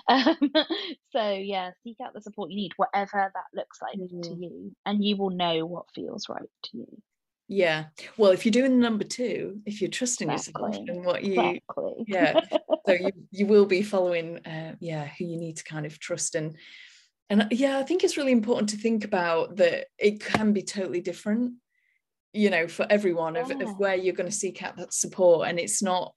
Um, 0.07 0.35
so 1.11 1.31
yeah, 1.31 1.71
seek 1.83 1.97
out 2.03 2.13
the 2.13 2.21
support 2.21 2.49
you 2.51 2.57
need, 2.57 2.71
whatever 2.77 3.31
that 3.33 3.57
looks 3.59 3.79
like 3.81 3.93
to 3.93 3.99
Mm. 3.99 4.41
you, 4.41 4.75
and 4.85 5.03
you 5.03 5.17
will 5.17 5.29
know 5.31 5.65
what 5.65 5.85
feels 5.95 6.27
right 6.29 6.49
to 6.63 6.77
you. 6.77 7.01
Yeah. 7.47 7.85
Well, 8.17 8.31
if 8.31 8.45
you're 8.45 8.51
doing 8.53 8.79
number 8.79 9.03
two, 9.03 9.61
if 9.65 9.81
you're 9.81 9.89
trusting 9.91 10.31
yourself 10.31 10.55
Exactly. 10.75 10.95
and 10.95 11.05
what 11.05 11.23
you 11.23 11.33
Exactly. 11.41 12.05
yeah 12.07 12.39
so 12.85 12.93
you 12.93 13.11
you 13.31 13.45
will 13.45 13.65
be 13.65 13.81
following 13.83 14.37
uh, 14.45 14.75
yeah 14.79 15.05
who 15.05 15.25
you 15.25 15.37
need 15.37 15.57
to 15.57 15.63
kind 15.63 15.85
of 15.85 15.99
trust 15.99 16.35
and 16.35 16.57
and 17.29 17.47
yeah 17.51 17.77
i 17.77 17.83
think 17.83 18.03
it's 18.03 18.17
really 18.17 18.31
important 18.31 18.69
to 18.69 18.77
think 18.77 19.03
about 19.05 19.55
that 19.57 19.87
it 19.97 20.19
can 20.19 20.51
be 20.53 20.61
totally 20.63 21.01
different 21.01 21.53
you 22.33 22.49
know 22.49 22.67
for 22.67 22.85
everyone 22.89 23.35
of, 23.35 23.49
Yeah. 23.49 23.63
of 23.63 23.77
where 23.77 23.95
you're 23.95 24.15
going 24.15 24.29
to 24.29 24.35
seek 24.35 24.63
out 24.63 24.77
that 24.77 24.93
support 24.93 25.47
and 25.47 25.59
it's 25.59 25.81
not 25.81 26.13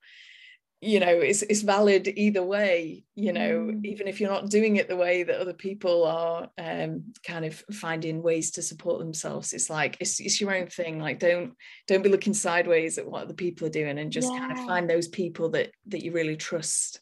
you 0.82 1.00
know 1.00 1.08
it's 1.08 1.40
it's 1.42 1.62
valid 1.62 2.06
either 2.16 2.42
way 2.42 3.04
you 3.14 3.32
know 3.32 3.60
Mm. 3.72 3.84
even 3.84 4.06
if 4.06 4.20
you're 4.20 4.30
not 4.30 4.50
doing 4.50 4.76
it 4.76 4.88
the 4.88 4.96
way 4.96 5.22
that 5.22 5.40
other 5.40 5.54
people 5.54 6.04
are 6.04 6.50
um 6.58 7.04
kind 7.26 7.44
of 7.46 7.54
finding 7.72 8.22
ways 8.22 8.50
to 8.52 8.62
support 8.62 8.98
themselves 8.98 9.54
it's 9.54 9.70
like 9.70 9.96
it's, 10.00 10.20
it's 10.20 10.38
your 10.40 10.54
own 10.54 10.66
thing 10.66 10.98
like 11.00 11.18
don't 11.18 11.54
don't 11.88 12.02
be 12.02 12.10
looking 12.10 12.34
sideways 12.34 12.98
at 12.98 13.06
what 13.10 13.22
other 13.22 13.34
people 13.34 13.66
are 13.66 13.70
doing 13.70 13.98
and 13.98 14.12
just 14.12 14.28
kind 14.36 14.52
of 14.52 14.58
find 14.66 14.88
those 14.88 15.08
people 15.08 15.48
that 15.48 15.70
that 15.86 16.02
you 16.04 16.12
really 16.12 16.36
trust 16.36 17.00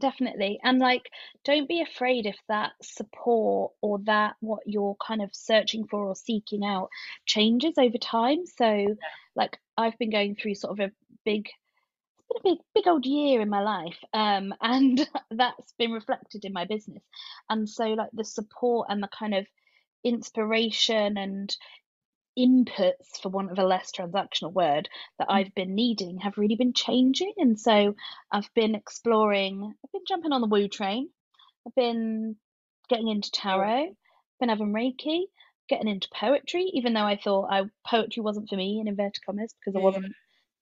Definitely. 0.00 0.58
And 0.64 0.78
like, 0.78 1.10
don't 1.44 1.68
be 1.68 1.82
afraid 1.82 2.26
if 2.26 2.36
that 2.48 2.72
support 2.82 3.72
or 3.82 3.98
that 4.06 4.34
what 4.40 4.62
you're 4.66 4.96
kind 5.06 5.22
of 5.22 5.30
searching 5.34 5.86
for 5.86 6.06
or 6.06 6.16
seeking 6.16 6.64
out 6.64 6.88
changes 7.26 7.74
over 7.78 7.98
time. 7.98 8.46
So, 8.46 8.96
like, 9.36 9.58
I've 9.76 9.98
been 9.98 10.10
going 10.10 10.36
through 10.36 10.54
sort 10.56 10.80
of 10.80 10.88
a 10.88 10.92
big, 11.24 11.48
it's 12.30 12.42
been 12.42 12.52
a 12.52 12.56
big, 12.56 12.64
big 12.74 12.88
old 12.88 13.06
year 13.06 13.42
in 13.42 13.50
my 13.50 13.62
life. 13.62 13.98
Um, 14.14 14.54
and 14.62 15.06
that's 15.30 15.72
been 15.78 15.92
reflected 15.92 16.44
in 16.44 16.52
my 16.54 16.64
business. 16.64 17.02
And 17.50 17.68
so, 17.68 17.84
like, 17.90 18.10
the 18.14 18.24
support 18.24 18.88
and 18.90 19.02
the 19.02 19.08
kind 19.08 19.34
of 19.34 19.46
inspiration 20.04 21.18
and 21.18 21.54
inputs, 22.46 23.20
for 23.22 23.28
want 23.28 23.50
of 23.50 23.58
a 23.58 23.64
less 23.66 23.92
transactional 23.92 24.52
word, 24.52 24.88
that 25.18 25.28
Mm. 25.28 25.34
I've 25.34 25.54
been 25.54 25.74
needing 25.74 26.18
have 26.18 26.38
really 26.38 26.56
been 26.56 26.72
changing. 26.72 27.34
And 27.38 27.58
so 27.58 27.94
I've 28.30 28.52
been 28.54 28.74
exploring, 28.74 29.74
I've 29.84 29.92
been 29.92 30.04
jumping 30.06 30.32
on 30.32 30.40
the 30.40 30.46
woo 30.46 30.68
train, 30.68 31.10
I've 31.66 31.74
been 31.74 32.36
getting 32.88 33.08
into 33.08 33.30
tarot, 33.30 33.84
I've 33.88 34.38
been 34.40 34.48
having 34.48 34.72
Reiki, 34.72 35.24
getting 35.68 35.88
into 35.88 36.08
poetry, 36.14 36.64
even 36.74 36.94
though 36.94 37.04
I 37.04 37.16
thought 37.16 37.48
I 37.50 37.64
poetry 37.86 38.22
wasn't 38.22 38.48
for 38.48 38.56
me 38.56 38.80
in 38.80 38.88
inverted 38.88 39.24
commas 39.24 39.54
because 39.54 39.76
I 39.76 39.80
wasn't 39.80 40.14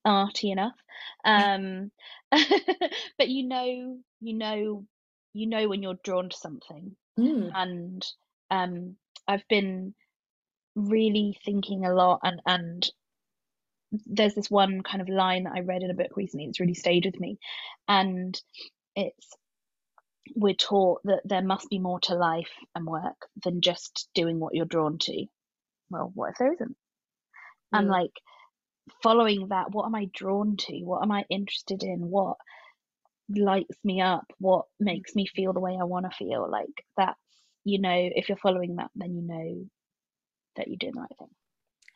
arty 0.04 0.50
enough. 0.50 0.76
Um, 1.24 1.90
but 2.30 3.28
you 3.28 3.44
know, 3.48 3.98
you 4.20 4.34
know, 4.34 4.84
you 5.32 5.46
know 5.46 5.68
when 5.68 5.82
you're 5.82 5.98
drawn 6.02 6.28
to 6.30 6.36
something 6.36 6.96
Mm. 7.18 7.50
and 7.52 8.06
um, 8.50 8.96
I've 9.26 9.46
been 9.48 9.94
really 10.78 11.38
thinking 11.44 11.84
a 11.84 11.94
lot 11.94 12.20
and 12.24 12.40
and 12.46 12.90
there's 14.06 14.34
this 14.34 14.50
one 14.50 14.82
kind 14.82 15.00
of 15.02 15.08
line 15.08 15.44
that 15.44 15.54
I 15.56 15.60
read 15.60 15.82
in 15.82 15.90
a 15.90 15.94
book 15.94 16.16
recently 16.16 16.46
that's 16.46 16.60
really 16.60 16.74
stayed 16.74 17.06
with 17.06 17.18
me 17.20 17.38
and 17.88 18.40
it's 18.96 19.34
we're 20.36 20.54
taught 20.54 21.00
that 21.04 21.22
there 21.24 21.42
must 21.42 21.68
be 21.70 21.78
more 21.78 22.00
to 22.00 22.14
life 22.14 22.50
and 22.74 22.86
work 22.86 23.28
than 23.44 23.60
just 23.62 24.08
doing 24.14 24.40
what 24.40 24.54
you're 24.54 24.66
drawn 24.66 24.98
to. 24.98 25.26
Well 25.90 26.10
what 26.14 26.30
if 26.30 26.36
there 26.38 26.52
isn't? 26.52 26.76
And 27.72 27.88
Mm. 27.88 27.90
like 27.90 28.12
following 29.02 29.48
that 29.48 29.72
what 29.72 29.86
am 29.86 29.94
I 29.94 30.08
drawn 30.14 30.56
to? 30.58 30.80
What 30.84 31.02
am 31.02 31.12
I 31.12 31.24
interested 31.30 31.82
in? 31.82 32.10
What 32.10 32.36
lights 33.30 33.78
me 33.84 34.00
up? 34.00 34.26
What 34.38 34.66
makes 34.80 35.14
me 35.14 35.26
feel 35.26 35.52
the 35.52 35.60
way 35.60 35.76
I 35.80 35.84
want 35.84 36.06
to 36.10 36.16
feel? 36.16 36.48
Like 36.50 36.84
that's 36.96 37.20
you 37.64 37.80
know 37.80 37.94
if 38.14 38.28
you're 38.28 38.38
following 38.38 38.76
that 38.76 38.90
then 38.96 39.14
you 39.14 39.22
know 39.22 39.66
that 40.58 40.68
you're 40.68 40.76
doing 40.76 40.94
the 40.94 41.00
right 41.00 41.18
thing. 41.18 41.28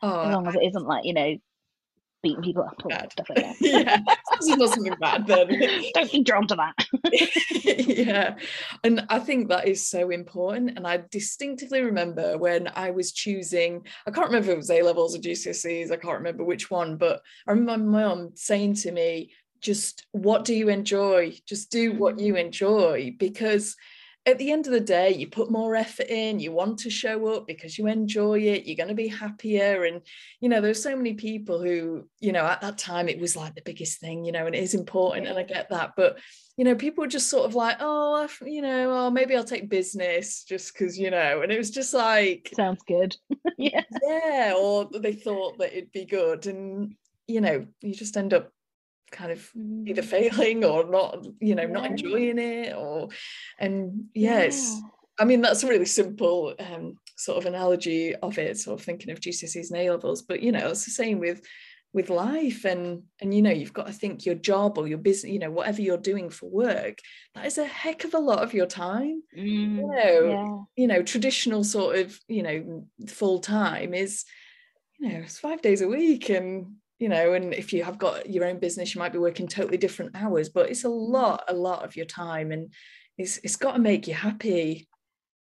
Oh, 0.01 0.21
as 0.21 0.33
long 0.33 0.47
as 0.47 0.55
it 0.55 0.63
isn't 0.63 0.85
like 0.85 1.05
you 1.05 1.13
know 1.13 1.37
beating 2.23 2.41
people 2.41 2.63
up 2.63 2.81
or 2.83 2.91
stuff 3.11 3.29
like 3.29 3.37
that. 3.37 3.55
Yeah, 3.61 3.97
this 4.39 4.49
is 4.49 4.57
not 4.57 4.69
something 4.69 4.95
bad 4.99 5.27
then. 5.27 5.47
don't 5.93 6.11
be 6.11 6.23
drawn 6.23 6.47
to 6.47 6.55
that. 6.55 6.73
Yeah, 7.63 8.35
and 8.83 9.05
I 9.09 9.19
think 9.19 9.49
that 9.49 9.67
is 9.67 9.85
so 9.85 10.09
important. 10.09 10.77
And 10.77 10.87
I 10.87 11.03
distinctively 11.11 11.81
remember 11.81 12.37
when 12.37 12.69
I 12.75 12.91
was 12.91 13.11
choosing, 13.11 13.85
I 14.07 14.11
can't 14.11 14.27
remember 14.27 14.51
if 14.51 14.53
it 14.53 14.57
was 14.57 14.69
A 14.71 14.81
levels 14.81 15.15
or 15.15 15.19
GCSEs, 15.19 15.91
I 15.91 15.97
can't 15.97 16.17
remember 16.17 16.43
which 16.43 16.71
one, 16.71 16.97
but 16.97 17.21
I 17.45 17.51
remember 17.51 17.85
my 17.85 18.05
mum 18.05 18.31
saying 18.35 18.75
to 18.75 18.91
me, 18.91 19.31
just 19.61 20.05
what 20.11 20.45
do 20.45 20.53
you 20.53 20.69
enjoy? 20.69 21.33
Just 21.45 21.71
do 21.71 21.93
what 21.93 22.19
you 22.19 22.35
enjoy. 22.35 23.15
Because 23.17 23.75
at 24.25 24.37
the 24.39 24.51
end 24.51 24.67
of 24.67 24.71
the 24.71 24.79
day, 24.79 25.13
you 25.13 25.27
put 25.27 25.51
more 25.51 25.75
effort 25.75 26.07
in, 26.07 26.39
you 26.39 26.51
want 26.53 26.79
to 26.79 26.89
show 26.89 27.27
up 27.35 27.45
because 27.45 27.77
you 27.77 27.87
enjoy 27.87 28.39
it, 28.39 28.65
you're 28.65 28.77
going 28.77 28.87
to 28.87 28.95
be 28.95 29.09
happier. 29.09 29.83
And, 29.83 30.01
you 30.39 30.47
know, 30.47 30.61
there's 30.61 30.81
so 30.81 30.95
many 30.95 31.13
people 31.15 31.61
who, 31.61 32.07
you 32.21 32.31
know, 32.31 32.45
at 32.45 32.61
that 32.61 32.77
time 32.77 33.09
it 33.09 33.19
was 33.19 33.35
like 33.35 33.53
the 33.53 33.61
biggest 33.61 33.99
thing, 33.99 34.23
you 34.23 34.31
know, 34.31 34.45
and 34.45 34.55
it 34.55 34.63
is 34.63 34.75
important. 34.75 35.27
And 35.27 35.37
I 35.37 35.43
get 35.43 35.69
that. 35.71 35.91
But, 35.97 36.19
you 36.55 36.63
know, 36.63 36.73
people 36.75 37.01
were 37.03 37.09
just 37.09 37.29
sort 37.29 37.45
of 37.45 37.53
like, 37.53 37.77
oh, 37.81 38.25
I- 38.27 38.45
you 38.45 38.61
know, 38.61 38.93
oh, 38.93 39.09
maybe 39.09 39.35
I'll 39.35 39.43
take 39.43 39.69
business 39.69 40.45
just 40.45 40.73
because, 40.73 40.97
you 40.97 41.11
know, 41.11 41.41
and 41.41 41.51
it 41.51 41.57
was 41.57 41.71
just 41.71 41.93
like, 41.93 42.49
sounds 42.55 42.81
good 42.87 43.15
yeah 43.57 43.81
yeah, 44.01 44.53
or 44.57 44.89
they 44.99 45.13
thought 45.13 45.57
that 45.57 45.75
it'd 45.75 45.91
be 45.91 46.05
good. 46.05 46.47
And, 46.47 46.95
you 47.27 47.41
know, 47.41 47.65
you 47.81 47.93
just 47.93 48.15
end 48.17 48.33
up 48.33 48.51
kind 49.13 49.31
of 49.31 49.49
either 49.85 50.01
Mm, 50.01 50.05
failing 50.05 50.65
or 50.65 50.89
not 50.89 51.25
you 51.39 51.55
know 51.55 51.67
not 51.67 51.85
enjoying 51.85 52.39
it 52.39 52.75
or 52.75 53.09
and 53.59 54.05
yes 54.13 54.81
i 55.19 55.23
mean 55.23 55.41
that's 55.41 55.63
a 55.63 55.67
really 55.67 55.85
simple 55.85 56.53
um 56.59 56.97
sort 57.15 57.37
of 57.37 57.45
analogy 57.45 58.15
of 58.15 58.37
it 58.37 58.57
sort 58.57 58.79
of 58.79 58.85
thinking 58.85 59.11
of 59.11 59.19
gcse's 59.19 59.71
and 59.71 59.79
a 59.79 59.89
levels 59.89 60.23
but 60.23 60.41
you 60.41 60.51
know 60.51 60.67
it's 60.69 60.85
the 60.85 60.91
same 60.91 61.19
with 61.19 61.41
with 61.93 62.09
life 62.09 62.65
and 62.65 63.03
and 63.21 63.33
you 63.33 63.41
know 63.41 63.51
you've 63.51 63.71
got 63.71 63.87
to 63.87 63.93
think 63.93 64.25
your 64.25 64.35
job 64.35 64.77
or 64.77 64.87
your 64.87 64.97
business 64.97 65.31
you 65.31 65.39
know 65.39 65.51
whatever 65.51 65.81
you're 65.81 65.97
doing 65.97 66.29
for 66.29 66.49
work 66.49 66.97
that 67.35 67.45
is 67.45 67.59
a 67.59 67.65
heck 67.65 68.03
of 68.03 68.15
a 68.15 68.19
lot 68.19 68.41
of 68.41 68.53
your 68.53 68.65
time. 68.65 69.21
Mm, 69.37 69.77
you 69.77 69.87
know 69.87 70.29
yeah. 70.29 70.57
you 70.75 70.87
know 70.87 71.03
traditional 71.03 71.63
sort 71.63 71.97
of 71.97 72.19
you 72.27 72.41
know 72.41 72.87
full 73.07 73.39
time 73.39 73.93
is 73.93 74.25
you 74.99 75.09
know 75.09 75.19
it's 75.19 75.37
five 75.37 75.61
days 75.61 75.81
a 75.81 75.87
week 75.87 76.29
and 76.29 76.73
you 76.99 77.09
know 77.09 77.33
and 77.33 77.53
if 77.53 77.73
you 77.73 77.83
have 77.83 77.97
got 77.97 78.29
your 78.29 78.45
own 78.45 78.59
business 78.59 78.93
you 78.93 78.99
might 78.99 79.13
be 79.13 79.19
working 79.19 79.47
totally 79.47 79.77
different 79.77 80.15
hours 80.15 80.49
but 80.49 80.69
it's 80.69 80.83
a 80.83 80.89
lot 80.89 81.43
a 81.47 81.53
lot 81.53 81.83
of 81.83 81.95
your 81.95 82.05
time 82.05 82.51
and 82.51 82.71
it's 83.17 83.37
it's 83.43 83.55
got 83.55 83.73
to 83.73 83.79
make 83.79 84.07
you 84.07 84.13
happy. 84.13 84.87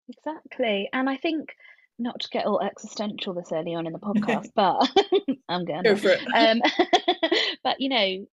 Exactly 0.09 0.89
and 0.93 1.09
I 1.09 1.17
think 1.17 1.55
not 1.99 2.21
to 2.21 2.29
get 2.31 2.47
all 2.47 2.63
existential 2.63 3.35
this 3.35 3.51
early 3.53 3.75
on 3.75 3.87
in 3.87 3.93
the 3.93 3.99
podcast 3.99 4.49
but 4.55 4.89
I'm 5.49 5.65
going 5.65 5.83
go 5.83 5.97
for 5.97 6.11
it. 6.11 6.21
Um 6.35 6.61
but 7.65 7.81
you 7.81 7.89
know 7.89 8.27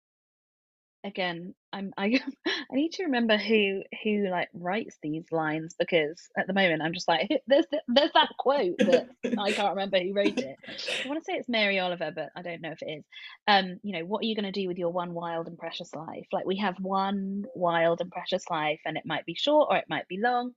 again 1.04 1.54
i'm 1.76 1.94
i 1.98 2.20
i 2.48 2.74
need 2.76 2.92
to 2.94 3.04
remember 3.04 3.38
who 3.38 3.84
who 4.04 4.30
like 4.30 4.50
writes 4.54 4.98
these 5.04 5.26
lines 5.32 5.76
because 5.78 6.30
at 6.38 6.48
the 6.48 6.54
moment 6.54 6.82
i'm 6.82 6.94
just 6.94 7.08
like 7.08 7.30
there's 7.48 7.66
there's 7.88 8.12
that 8.14 8.30
quote 8.40 8.78
that 8.80 9.10
i 9.38 9.52
can't 9.52 9.76
remember 9.76 10.00
who 10.00 10.14
wrote 10.14 10.38
it. 10.38 10.56
I 11.04 11.08
want 11.08 11.20
to 11.20 11.26
say 11.26 11.34
it's 11.34 11.50
mary 11.50 11.80
oliver 11.80 12.12
but 12.16 12.30
i 12.36 12.42
don't 12.42 12.62
know 12.62 12.72
if 12.72 12.82
it 12.82 13.00
is. 13.00 13.04
Um 13.48 13.80
you 13.84 13.94
know 13.94 14.06
what 14.06 14.24
are 14.24 14.26
you 14.26 14.36
going 14.36 14.52
to 14.52 14.60
do 14.60 14.68
with 14.68 14.78
your 14.78 14.92
one 14.92 15.14
wild 15.14 15.48
and 15.48 15.58
precious 15.58 15.94
life? 15.94 16.28
Like 16.32 16.46
we 16.46 16.58
have 16.58 16.76
one 16.80 17.46
wild 17.54 18.02
and 18.02 18.12
precious 18.12 18.50
life 18.50 18.80
and 18.86 18.98
it 18.98 19.06
might 19.06 19.26
be 19.26 19.36
short 19.36 19.68
or 19.70 19.78
it 19.78 19.86
might 19.90 20.08
be 20.08 20.20
long. 20.20 20.52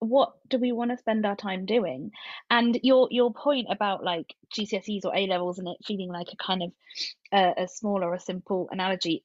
What 0.00 0.32
do 0.48 0.58
we 0.58 0.72
want 0.72 0.90
to 0.90 0.96
spend 0.96 1.26
our 1.26 1.36
time 1.36 1.66
doing? 1.66 2.10
And 2.48 2.78
your 2.82 3.08
your 3.10 3.32
point 3.32 3.66
about 3.70 4.02
like 4.02 4.34
gcse's 4.54 5.04
or 5.04 5.14
a 5.14 5.26
levels 5.26 5.58
and 5.58 5.68
it 5.68 5.76
feeling 5.86 6.08
like 6.10 6.28
a 6.32 6.42
kind 6.44 6.62
of 6.62 6.72
uh, 7.32 7.62
a 7.64 7.68
small 7.68 8.02
or 8.02 8.14
a 8.14 8.20
simple 8.20 8.68
analogy 8.72 9.24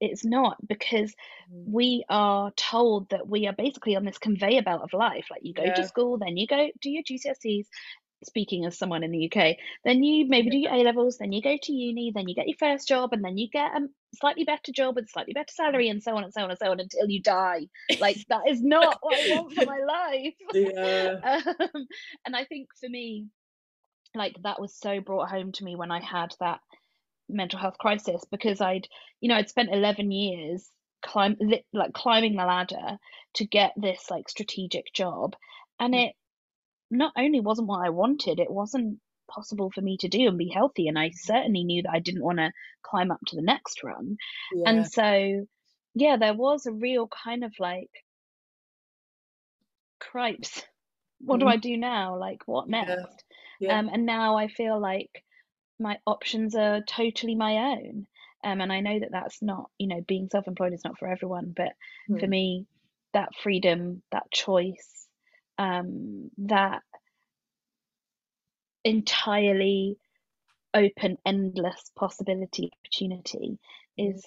it's 0.00 0.24
not 0.24 0.56
because 0.66 1.14
Mm. 1.52 1.72
we 1.72 2.04
are 2.08 2.50
told 2.52 3.08
that 3.10 3.28
we 3.28 3.46
are 3.46 3.52
basically 3.52 3.96
on 3.96 4.04
this 4.04 4.18
conveyor 4.18 4.62
belt 4.62 4.82
of 4.82 4.92
life 4.92 5.26
like 5.30 5.42
you 5.44 5.54
go 5.54 5.64
Yeah. 5.64 5.74
to 5.74 5.84
school 5.84 6.18
then 6.18 6.36
you 6.36 6.46
go 6.46 6.68
do 6.80 6.90
your 6.90 7.02
gcse's 7.02 7.68
speaking 8.24 8.64
as 8.64 8.78
someone 8.78 9.04
in 9.04 9.10
the 9.10 9.30
uk 9.30 9.56
then 9.84 10.02
you 10.02 10.26
maybe 10.26 10.50
do 10.50 10.56
your 10.58 10.72
a 10.72 10.78
levels 10.78 11.18
then 11.18 11.32
you 11.32 11.42
go 11.42 11.56
to 11.62 11.72
uni 11.72 12.12
then 12.14 12.26
you 12.28 12.34
get 12.34 12.48
your 12.48 12.56
first 12.58 12.88
job 12.88 13.12
and 13.12 13.24
then 13.24 13.36
you 13.36 13.48
get 13.48 13.70
a 13.72 13.80
slightly 14.16 14.44
better 14.44 14.72
job 14.72 14.96
with 14.96 15.08
slightly 15.10 15.34
better 15.34 15.52
salary 15.52 15.88
and 15.88 16.02
so 16.02 16.16
on 16.16 16.24
and 16.24 16.32
so 16.32 16.42
on 16.42 16.50
and 16.50 16.58
so 16.58 16.70
on 16.70 16.80
until 16.80 17.08
you 17.08 17.20
die 17.22 17.66
like 18.00 18.18
that 18.28 18.48
is 18.48 18.62
not 18.62 18.98
what 19.02 19.20
i 19.20 19.26
want 19.26 19.52
for 19.52 19.64
my 19.64 19.78
life 19.78 20.34
Yeah. 20.54 21.16
um, 21.22 21.86
and 22.24 22.36
I 22.36 22.44
think 22.44 22.68
for 22.80 22.88
me, 22.88 23.26
like 24.14 24.36
that 24.42 24.60
was 24.60 24.74
so 24.74 25.00
brought 25.00 25.30
home 25.30 25.52
to 25.52 25.64
me 25.64 25.76
when 25.76 25.90
I 25.90 26.00
had 26.00 26.34
that 26.40 26.60
mental 27.28 27.58
health 27.58 27.78
crisis 27.78 28.24
because 28.30 28.60
I'd, 28.60 28.88
you 29.20 29.28
know, 29.28 29.36
I'd 29.36 29.48
spent 29.50 29.70
11 29.72 30.10
years 30.12 30.70
climb 31.04 31.36
like 31.72 31.92
climbing 31.92 32.36
the 32.36 32.44
ladder 32.44 32.98
to 33.34 33.46
get 33.46 33.72
this 33.76 34.10
like 34.10 34.28
strategic 34.28 34.92
job, 34.94 35.36
and 35.80 35.94
Mm. 35.94 36.02
it 36.04 36.14
not 36.90 37.12
only 37.18 37.40
wasn't 37.40 37.68
what 37.68 37.84
I 37.86 37.90
wanted, 37.90 38.40
it 38.40 38.50
wasn't 38.50 39.00
possible 39.30 39.70
for 39.72 39.80
me 39.82 39.96
to 39.98 40.08
do 40.08 40.28
and 40.28 40.38
be 40.38 40.48
healthy, 40.50 40.88
and 40.88 40.98
I 40.98 41.10
certainly 41.14 41.64
knew 41.64 41.82
that 41.84 41.92
I 41.92 42.00
didn't 42.00 42.24
want 42.24 42.38
to 42.38 42.52
climb 42.84 43.10
up 43.12 43.20
to 43.28 43.36
the 43.36 43.42
next 43.42 43.82
rung, 43.84 44.16
Yeah. 44.50 44.66
and 44.66 44.86
so 44.86 45.46
yeah, 45.94 46.16
there 46.18 46.34
was 46.34 46.66
a 46.66 46.72
real 46.72 47.08
kind 47.24 47.44
of 47.44 47.54
like 47.58 47.90
cripes 50.00 50.62
what 51.26 51.40
do 51.40 51.46
Mhm. 51.46 51.48
I 51.48 51.56
do 51.58 51.76
now? 51.76 52.18
Like, 52.18 52.42
what 52.46 52.68
Yeah. 52.86 53.06
next? 53.06 53.24
Yeah. 53.60 53.78
Um, 53.78 53.90
and 53.92 54.06
now 54.06 54.36
I 54.36 54.48
feel 54.48 54.80
like 54.80 55.24
my 55.78 55.98
options 56.06 56.54
are 56.54 56.82
totally 56.82 57.34
my 57.34 57.72
own. 57.72 58.06
Um, 58.44 58.60
and 58.60 58.72
I 58.72 58.80
know 58.80 58.98
that 59.00 59.10
that's 59.12 59.42
not, 59.42 59.70
you 59.78 59.88
know, 59.88 60.00
being 60.06 60.28
self 60.30 60.46
employed 60.46 60.72
is 60.72 60.84
not 60.84 60.98
for 60.98 61.08
everyone, 61.08 61.52
but 61.56 61.72
for 62.18 62.26
Mm. 62.26 62.28
me, 62.28 62.66
that 63.12 63.34
freedom, 63.42 64.02
that 64.12 64.30
choice, 64.30 65.08
um, 65.58 66.30
that 66.38 66.82
entirely 68.84 69.98
open, 70.74 71.18
endless 71.26 71.90
possibility, 71.96 72.70
opportunity 72.80 73.58
Mm. 74.00 74.20
is 74.20 74.26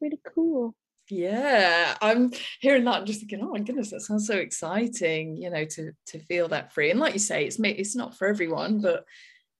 really 0.00 0.20
cool. 0.24 0.76
Yeah, 1.10 1.96
I'm 2.02 2.32
hearing 2.60 2.84
that 2.84 2.98
and 2.98 3.06
just 3.06 3.20
thinking, 3.20 3.40
oh 3.42 3.48
my 3.50 3.60
goodness, 3.60 3.90
that 3.90 4.00
sounds 4.00 4.26
so 4.26 4.36
exciting, 4.36 5.36
you 5.38 5.48
know, 5.48 5.64
to 5.64 5.92
to 6.08 6.18
feel 6.18 6.48
that 6.48 6.72
free. 6.72 6.90
And 6.90 7.00
like 7.00 7.14
you 7.14 7.18
say, 7.18 7.46
it's 7.46 7.58
it's 7.58 7.96
not 7.96 8.14
for 8.16 8.28
everyone, 8.28 8.82
but 8.82 9.04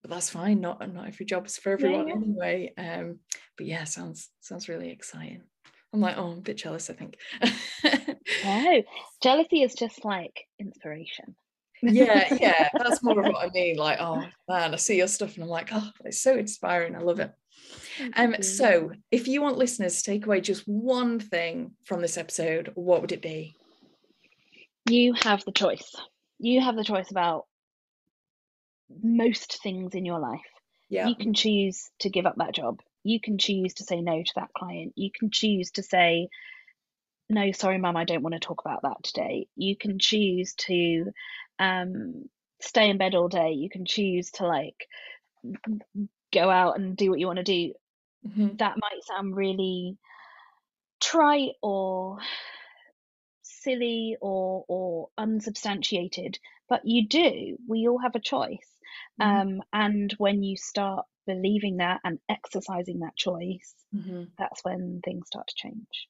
but 0.08 0.16
that's 0.16 0.30
fine. 0.30 0.60
Not 0.60 0.80
not 0.92 1.08
every 1.08 1.26
job 1.26 1.46
is 1.46 1.58
for 1.58 1.72
everyone 1.72 2.08
yeah. 2.08 2.14
anyway. 2.14 2.72
Um, 2.76 3.18
but 3.56 3.66
yeah, 3.66 3.84
sounds 3.84 4.30
sounds 4.40 4.68
really 4.68 4.90
exciting. 4.90 5.42
I'm 5.92 6.00
like, 6.00 6.16
oh, 6.18 6.32
I'm 6.32 6.38
a 6.38 6.42
bit 6.42 6.58
jealous, 6.58 6.90
I 6.90 6.94
think. 6.94 7.16
No, 8.44 8.82
jealousy 9.22 9.62
is 9.62 9.74
just 9.74 10.04
like 10.04 10.44
inspiration. 10.58 11.34
yeah, 11.82 12.34
yeah, 12.40 12.68
that's 12.78 13.02
more 13.02 13.20
of 13.20 13.32
what 13.32 13.46
I 13.46 13.50
mean. 13.54 13.76
Like, 13.76 13.98
oh 14.00 14.24
man, 14.48 14.74
I 14.74 14.76
see 14.76 14.96
your 14.96 15.08
stuff 15.08 15.34
and 15.34 15.44
I'm 15.44 15.50
like, 15.50 15.70
oh, 15.72 15.90
it's 16.04 16.20
so 16.20 16.36
inspiring. 16.36 16.94
I 16.94 17.00
love 17.00 17.20
it. 17.20 17.32
Um, 18.16 18.42
so 18.42 18.92
if 19.10 19.28
you 19.28 19.42
want 19.42 19.58
listeners 19.58 19.98
to 19.98 20.10
take 20.10 20.26
away 20.26 20.40
just 20.40 20.66
one 20.66 21.20
thing 21.20 21.72
from 21.84 22.00
this 22.00 22.16
episode, 22.16 22.72
what 22.74 23.00
would 23.00 23.12
it 23.12 23.22
be? 23.22 23.56
you 24.90 25.12
have 25.14 25.44
the 25.44 25.52
choice. 25.52 25.94
You 26.38 26.60
have 26.60 26.76
the 26.76 26.84
choice 26.84 27.10
about 27.10 27.46
most 29.02 29.62
things 29.62 29.94
in 29.94 30.04
your 30.04 30.18
life. 30.18 30.40
Yeah. 30.88 31.08
You 31.08 31.16
can 31.16 31.34
choose 31.34 31.90
to 32.00 32.10
give 32.10 32.26
up 32.26 32.36
that 32.36 32.54
job. 32.54 32.80
You 33.04 33.20
can 33.20 33.38
choose 33.38 33.74
to 33.74 33.84
say 33.84 34.00
no 34.00 34.22
to 34.22 34.32
that 34.36 34.52
client. 34.56 34.92
You 34.96 35.10
can 35.16 35.30
choose 35.30 35.70
to 35.72 35.82
say, 35.82 36.28
no, 37.28 37.52
sorry, 37.52 37.78
mum, 37.78 37.96
I 37.96 38.04
don't 38.04 38.22
want 38.22 38.34
to 38.34 38.40
talk 38.40 38.62
about 38.64 38.82
that 38.82 39.02
today. 39.02 39.48
You 39.54 39.76
can 39.76 39.98
choose 39.98 40.54
to 40.66 41.10
um, 41.58 42.28
stay 42.60 42.88
in 42.88 42.98
bed 42.98 43.14
all 43.14 43.28
day. 43.28 43.52
You 43.52 43.68
can 43.68 43.84
choose 43.84 44.30
to 44.32 44.46
like 44.46 44.86
go 46.32 46.50
out 46.50 46.78
and 46.78 46.96
do 46.96 47.10
what 47.10 47.20
you 47.20 47.26
want 47.26 47.38
to 47.38 47.44
do. 47.44 47.72
Mhm. 48.26 48.58
That 48.58 48.76
might 48.78 49.04
sound 49.04 49.36
really 49.36 49.96
trite 51.00 51.52
or 51.62 52.18
silly 53.42 54.16
or 54.20 54.64
or 54.68 55.08
unsubstantiated, 55.18 56.38
but 56.68 56.84
you 56.84 57.06
do. 57.06 57.58
We 57.68 57.88
all 57.88 57.98
have 57.98 58.14
a 58.14 58.20
choice. 58.20 58.77
Mhm. 59.20 59.40
Um, 59.40 59.62
and 59.72 60.12
when 60.18 60.42
you 60.42 60.56
start 60.56 61.06
believing 61.26 61.78
that 61.78 62.00
and 62.04 62.18
exercising 62.28 63.00
that 63.00 63.16
choice, 63.16 63.74
Mhm. 63.94 64.28
that's 64.38 64.64
when 64.64 65.00
things 65.04 65.26
start 65.26 65.46
to 65.48 65.54
change. 65.56 66.08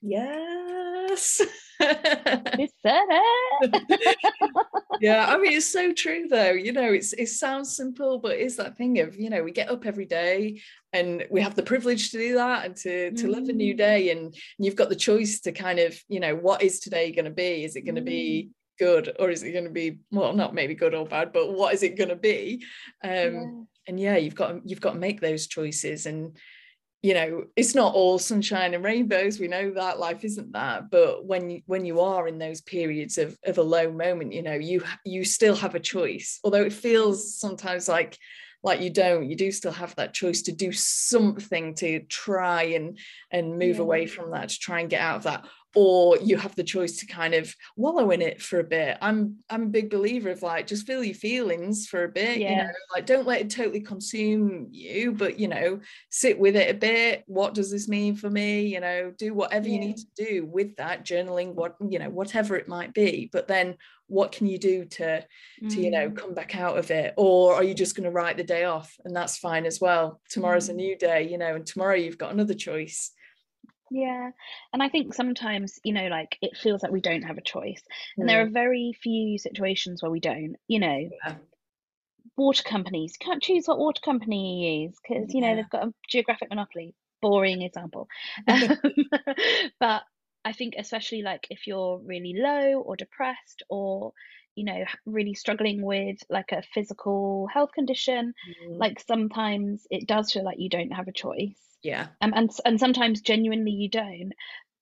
Yes. 0.00 1.40
You 1.80 2.66
said 2.82 3.04
it. 3.08 4.16
yeah, 5.00 5.26
I 5.28 5.38
mean 5.38 5.52
it's 5.52 5.66
so 5.72 5.92
true 5.96 6.26
though. 6.28 6.50
You 6.50 6.72
know, 6.72 6.92
it's 6.92 7.12
it 7.12 7.28
sounds 7.28 7.76
simple, 7.76 8.18
but 8.18 8.32
it's 8.36 8.56
that 8.56 8.76
thing 8.76 8.98
of, 8.98 9.14
you 9.16 9.30
know, 9.30 9.44
we 9.44 9.52
get 9.52 9.70
up 9.70 9.86
every 9.86 10.04
day 10.04 10.60
and 10.92 11.24
we 11.30 11.40
have 11.40 11.54
the 11.54 11.62
privilege 11.62 12.10
to 12.10 12.18
do 12.18 12.34
that 12.34 12.64
and 12.66 12.76
to 12.78 13.12
to 13.12 13.28
live 13.28 13.48
a 13.48 13.52
new 13.52 13.74
Mm. 13.74 13.78
day 13.78 14.10
and 14.10 14.34
you've 14.58 14.74
got 14.76 14.88
the 14.88 14.96
choice 14.96 15.40
to 15.42 15.52
kind 15.52 15.78
of, 15.78 15.96
you 16.08 16.18
know, 16.18 16.34
what 16.34 16.62
is 16.62 16.80
today 16.80 17.12
going 17.12 17.26
to 17.26 17.30
be? 17.30 17.62
Is 17.64 17.76
it 17.76 17.82
going 17.82 17.94
to 17.94 18.02
be 18.02 18.50
good 18.78 19.14
or 19.18 19.30
is 19.30 19.42
it 19.42 19.52
going 19.52 19.64
to 19.64 19.70
be 19.70 20.00
well, 20.10 20.32
not 20.32 20.54
maybe 20.54 20.74
good 20.74 20.94
or 20.94 21.06
bad, 21.06 21.32
but 21.32 21.52
what 21.52 21.74
is 21.74 21.82
it 21.82 21.96
going 21.96 22.10
to 22.10 22.16
be? 22.16 22.64
Um 23.04 23.10
Yeah. 23.12 23.50
and 23.88 24.00
yeah, 24.00 24.16
you've 24.16 24.34
got 24.34 24.68
you've 24.68 24.80
got 24.80 24.92
to 24.94 24.98
make 24.98 25.20
those 25.20 25.46
choices 25.46 26.06
and 26.06 26.36
you 27.02 27.14
know 27.14 27.44
it's 27.54 27.74
not 27.76 27.94
all 27.94 28.18
sunshine 28.18 28.74
and 28.74 28.82
rainbows 28.82 29.38
we 29.38 29.46
know 29.46 29.70
that 29.72 30.00
life 30.00 30.24
isn't 30.24 30.50
that 30.52 30.90
but 30.90 31.24
when 31.24 31.48
you 31.48 31.60
when 31.66 31.84
you 31.84 32.00
are 32.00 32.26
in 32.26 32.38
those 32.38 32.60
periods 32.60 33.18
of 33.18 33.38
of 33.44 33.56
a 33.58 33.62
low 33.62 33.92
moment 33.92 34.32
you 34.32 34.42
know 34.42 34.54
you 34.54 34.82
you 35.04 35.24
still 35.24 35.54
have 35.54 35.76
a 35.76 35.80
choice 35.80 36.40
although 36.42 36.62
it 36.64 36.72
feels 36.72 37.38
sometimes 37.38 37.88
like 37.88 38.18
like 38.64 38.80
you 38.80 38.90
don't 38.90 39.30
you 39.30 39.36
do 39.36 39.52
still 39.52 39.70
have 39.70 39.94
that 39.94 40.12
choice 40.12 40.42
to 40.42 40.52
do 40.52 40.72
something 40.72 41.72
to 41.76 42.00
try 42.08 42.62
and 42.64 42.98
and 43.30 43.56
move 43.58 43.76
Yeah. 43.76 43.82
away 43.82 44.06
from 44.06 44.32
that 44.32 44.48
to 44.48 44.58
try 44.58 44.80
and 44.80 44.90
get 44.90 45.00
out 45.00 45.18
of 45.18 45.22
that 45.22 45.46
or 45.80 46.16
you 46.28 46.36
have 46.36 46.56
the 46.56 46.64
choice 46.64 46.94
to 46.98 47.06
kind 47.06 47.34
of 47.34 47.54
wallow 47.76 48.10
in 48.10 48.20
it 48.20 48.42
for 48.42 48.58
a 48.58 48.64
bit. 48.64 48.98
I'm 49.00 49.18
i'm 49.48 49.62
a 49.64 49.74
big 49.78 49.88
believer 49.90 50.30
of 50.30 50.42
like 50.42 50.66
just 50.66 50.86
feel 50.88 51.04
your 51.04 51.14
feelings 51.28 51.86
for 51.86 52.00
a 52.02 52.08
bit 52.20 52.38
you 52.38 52.48
know 52.56 52.62
Yeah. 52.64 52.70
like 52.94 53.06
don't 53.06 53.28
let 53.28 53.42
it 53.42 53.50
totally 53.50 53.80
consume 53.80 54.66
you 54.72 55.12
but 55.12 55.38
you 55.38 55.46
know 55.46 55.78
sit 56.10 56.36
with 56.44 56.56
it 56.56 56.68
a 56.74 56.78
bit. 56.90 57.22
What 57.26 57.54
does 57.54 57.70
this 57.70 57.86
mean 57.96 58.16
for 58.16 58.30
me? 58.30 58.50
You 58.74 58.80
know 58.80 59.12
do 59.16 59.28
whatever 59.40 59.68
you 59.68 59.78
need 59.78 59.98
to 59.98 60.06
do 60.26 60.46
with 60.56 60.70
that 60.82 61.04
journaling 61.04 61.54
what 61.54 61.76
you 61.88 61.98
know 62.00 62.10
whatever 62.10 62.56
it 62.56 62.66
might 62.76 62.92
be. 62.92 63.28
But 63.32 63.46
then 63.46 63.76
what 64.08 64.32
can 64.32 64.46
you 64.46 64.58
do 64.58 64.76
to 64.98 65.08
to 65.70 65.76
you 65.84 65.90
know 65.94 66.06
Mm. 66.10 66.16
come 66.16 66.34
back 66.34 66.56
out 66.56 66.76
of 66.78 66.90
it? 66.90 67.14
Or 67.16 67.54
are 67.56 67.62
you 67.68 67.74
just 67.82 67.94
going 67.94 68.08
to 68.10 68.16
write 68.18 68.36
the 68.38 68.42
day 68.56 68.64
off 68.64 68.90
and 69.04 69.14
that's 69.14 69.36
fine 69.38 69.64
as 69.66 69.78
well? 69.80 70.20
Tomorrow's 70.34 70.68
a 70.70 70.72
Mm. 70.72 70.76
new 70.84 70.94
day 71.08 71.20
you 71.30 71.38
know 71.38 71.54
and 71.56 71.64
tomorrow 71.66 71.94
you've 72.02 72.22
got 72.24 72.32
another 72.32 72.54
choice 72.68 73.12
Yeah. 73.90 74.30
And 74.72 74.82
I 74.82 74.88
think 74.88 75.14
sometimes, 75.14 75.78
you 75.84 75.92
know, 75.92 76.08
like 76.08 76.36
it 76.42 76.56
feels 76.56 76.82
like 76.82 76.92
we 76.92 77.00
don't 77.00 77.22
have 77.22 77.38
a 77.38 77.42
choice. 77.42 77.82
And 78.16 78.28
there 78.28 78.42
are 78.42 78.50
very 78.50 78.92
few 79.02 79.38
situations 79.38 80.02
where 80.02 80.10
we 80.10 80.20
don't, 80.20 80.56
you 80.66 80.80
know, 80.80 81.08
Yeah. 81.24 81.36
water 82.36 82.62
companies. 82.62 83.16
You 83.20 83.26
can't 83.26 83.42
choose 83.42 83.66
what 83.66 83.78
water 83.78 84.00
company 84.04 84.62
you 84.64 84.82
use 84.82 84.96
because, 85.02 85.32
you 85.34 85.40
know, 85.40 85.48
Yeah. 85.48 85.54
they've 85.56 85.70
got 85.70 85.88
a 85.88 85.94
geographic 86.08 86.50
monopoly. 86.50 86.94
Boring 87.20 87.62
example. 87.62 88.08
Um, 88.46 88.76
but 89.80 90.02
I 90.48 90.52
think, 90.52 90.74
especially 90.78 91.22
like 91.22 91.46
if 91.50 91.66
you're 91.66 91.98
really 91.98 92.34
low 92.36 92.80
or 92.80 92.96
depressed 92.96 93.62
or, 93.68 94.12
you 94.54 94.64
know, 94.64 94.84
really 95.06 95.34
struggling 95.34 95.82
with 95.82 96.18
like 96.30 96.52
a 96.52 96.62
physical 96.74 97.46
health 97.52 97.72
condition, 97.72 98.34
Mm, 98.46 98.80
like 98.80 99.00
sometimes 99.00 99.86
it 99.90 100.06
does 100.08 100.32
feel 100.32 100.44
like 100.44 100.58
you 100.58 100.70
don't 100.70 100.92
have 100.92 101.08
a 101.08 101.12
choice. 101.12 101.60
yeah 101.82 102.08
Um, 102.20 102.32
and 102.34 102.50
and 102.64 102.80
sometimes 102.80 103.20
genuinely 103.20 103.72
you 103.72 103.88
don't 103.90 104.32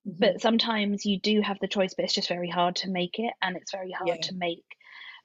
Mhm. 0.05 0.15
but 0.19 0.41
sometimes 0.41 1.05
you 1.05 1.19
do 1.19 1.41
have 1.41 1.59
the 1.59 1.67
choice 1.67 1.93
but 1.93 2.05
it's 2.05 2.13
just 2.13 2.27
very 2.29 2.49
hard 2.49 2.75
to 2.77 2.89
make 2.89 3.19
it 3.19 3.33
and 3.41 3.57
it's 3.57 3.71
very 3.71 3.91
hard 3.91 4.17
Yeah. 4.17 4.23
to 4.23 4.35
make 4.35 4.65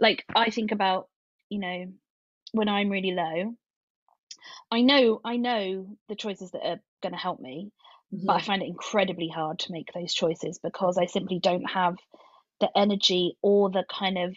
like 0.01 0.25
i 0.35 0.51
think 0.51 0.73
about 0.73 1.09
you 1.49 1.59
know 1.61 1.87
when 2.53 2.69
i'm 2.69 2.91
really 2.91 3.13
low 3.13 3.55
i 4.71 4.81
know 4.81 5.21
i 5.25 5.37
know 5.37 5.97
the 6.09 6.17
choices 6.17 6.51
that 6.51 6.67
are 6.67 6.81
going 7.03 7.13
to 7.13 7.19
help 7.19 7.41
me 7.41 7.71
but 8.27 8.35
i 8.37 8.41
Mhm. 8.41 8.43
find 8.43 8.63
it 8.63 8.69
incredibly 8.69 9.29
hard 9.29 9.59
to 9.59 9.73
make 9.73 9.89
those 9.95 10.15
choices 10.15 10.59
because 10.63 10.99
i 10.99 11.07
simply 11.07 11.39
don't 11.41 11.71
have 11.71 11.97
the 12.61 12.71
energy 12.77 13.37
or 13.43 13.71
the 13.71 13.85
kind 13.91 14.19
of 14.19 14.37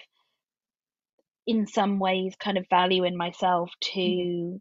in 1.48 1.68
some 1.68 2.00
ways 2.00 2.36
kind 2.40 2.58
of 2.58 2.66
value 2.70 3.04
in 3.04 3.18
myself 3.18 3.72
to 3.82 4.60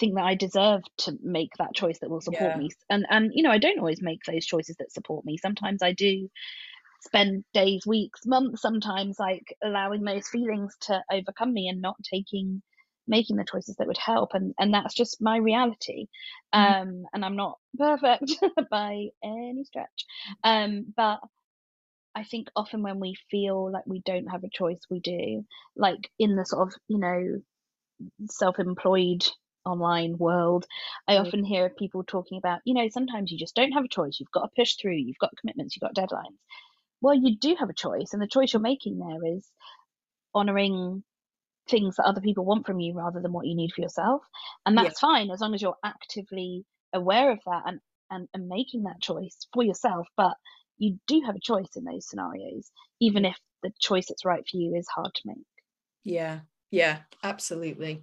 think 0.00 0.14
that 0.16 0.24
I 0.24 0.34
deserve 0.34 0.82
to 0.98 1.18
make 1.22 1.50
that 1.58 1.74
choice 1.74 1.98
that 2.00 2.10
will 2.10 2.20
support 2.20 2.54
Yeah. 2.54 2.56
me. 2.56 2.70
And 2.90 3.06
and 3.10 3.30
you 3.34 3.42
know, 3.42 3.50
I 3.50 3.58
don't 3.58 3.78
always 3.78 4.02
make 4.02 4.20
those 4.26 4.46
choices 4.46 4.76
that 4.78 4.92
support 4.92 5.24
me. 5.24 5.36
Sometimes 5.38 5.82
I 5.82 5.92
do 5.92 6.28
spend 7.02 7.44
days, 7.54 7.86
weeks, 7.86 8.20
months 8.26 8.62
sometimes 8.62 9.18
like 9.18 9.56
allowing 9.62 10.02
those 10.04 10.28
feelings 10.28 10.76
to 10.82 11.02
overcome 11.12 11.52
me 11.52 11.68
and 11.68 11.80
not 11.80 11.96
taking 12.04 12.62
making 13.06 13.36
the 13.36 13.44
choices 13.44 13.76
that 13.76 13.86
would 13.86 13.98
help 13.98 14.30
and 14.34 14.54
and 14.58 14.72
that's 14.72 14.94
just 14.94 15.20
my 15.20 15.36
reality. 15.36 16.06
Mm-hmm. 16.54 16.82
um 16.82 17.04
and 17.12 17.24
i'm 17.24 17.36
not 17.36 17.58
perfect 17.78 18.32
by 18.70 19.08
any 19.24 19.64
stretch. 19.64 20.06
Um 20.44 20.92
but 20.96 21.20
i 22.14 22.24
think 22.24 22.48
often 22.54 22.82
when 22.82 23.00
we 23.00 23.16
feel 23.30 23.70
like 23.70 23.86
we 23.86 24.00
don't 24.04 24.28
have 24.28 24.44
a 24.44 24.50
choice 24.50 24.80
we 24.90 25.00
do. 25.00 25.44
Like 25.76 26.10
in 26.18 26.36
the 26.36 26.44
sort 26.44 26.68
of 26.68 26.74
you 26.88 26.98
know 26.98 27.42
self-employed 28.28 29.24
online 29.64 30.18
world 30.18 30.66
i 31.06 31.14
mm-hmm. 31.14 31.24
often 31.24 31.44
hear 31.44 31.68
people 31.68 32.02
talking 32.02 32.36
about 32.36 32.58
you 32.64 32.74
know 32.74 32.88
sometimes 32.88 33.30
you 33.30 33.38
just 33.38 33.54
don't 33.54 33.72
have 33.72 33.84
a 33.84 33.88
choice. 33.88 34.18
You've 34.18 34.32
got 34.32 34.42
to 34.42 34.48
push 34.56 34.74
through. 34.74 34.96
You've 34.96 35.18
got 35.18 35.36
commitments. 35.40 35.76
You've 35.76 35.88
got 35.88 35.94
deadlines. 35.94 36.38
Well, 37.00 37.14
you 37.14 37.36
do 37.36 37.56
have 37.58 37.68
a 37.68 37.74
choice, 37.74 38.12
and 38.12 38.22
the 38.22 38.28
choice 38.28 38.52
you're 38.52 38.62
making 38.62 38.98
there 38.98 39.34
is 39.36 39.44
honoring 40.34 41.02
things 41.72 41.96
that 41.96 42.04
other 42.04 42.20
people 42.20 42.44
want 42.44 42.66
from 42.66 42.78
you 42.78 42.94
rather 42.94 43.20
than 43.20 43.32
what 43.32 43.46
you 43.46 43.56
need 43.56 43.72
for 43.72 43.80
yourself. 43.80 44.22
And 44.64 44.78
that's 44.78 45.02
yeah. 45.02 45.08
fine 45.08 45.30
as 45.30 45.40
long 45.40 45.54
as 45.54 45.62
you're 45.62 45.76
actively 45.84 46.64
aware 46.92 47.32
of 47.32 47.40
that 47.46 47.62
and, 47.66 47.80
and, 48.10 48.28
and 48.34 48.46
making 48.46 48.84
that 48.84 49.00
choice 49.00 49.36
for 49.52 49.64
yourself. 49.64 50.06
But 50.16 50.34
you 50.78 50.98
do 51.08 51.22
have 51.26 51.34
a 51.34 51.40
choice 51.40 51.70
in 51.74 51.84
those 51.84 52.08
scenarios, 52.08 52.70
even 53.00 53.24
if 53.24 53.36
the 53.64 53.72
choice 53.80 54.06
that's 54.08 54.24
right 54.24 54.44
for 54.48 54.56
you 54.56 54.76
is 54.76 54.86
hard 54.94 55.12
to 55.14 55.22
make. 55.24 55.46
Yeah, 56.04 56.40
yeah, 56.70 56.98
absolutely. 57.24 58.02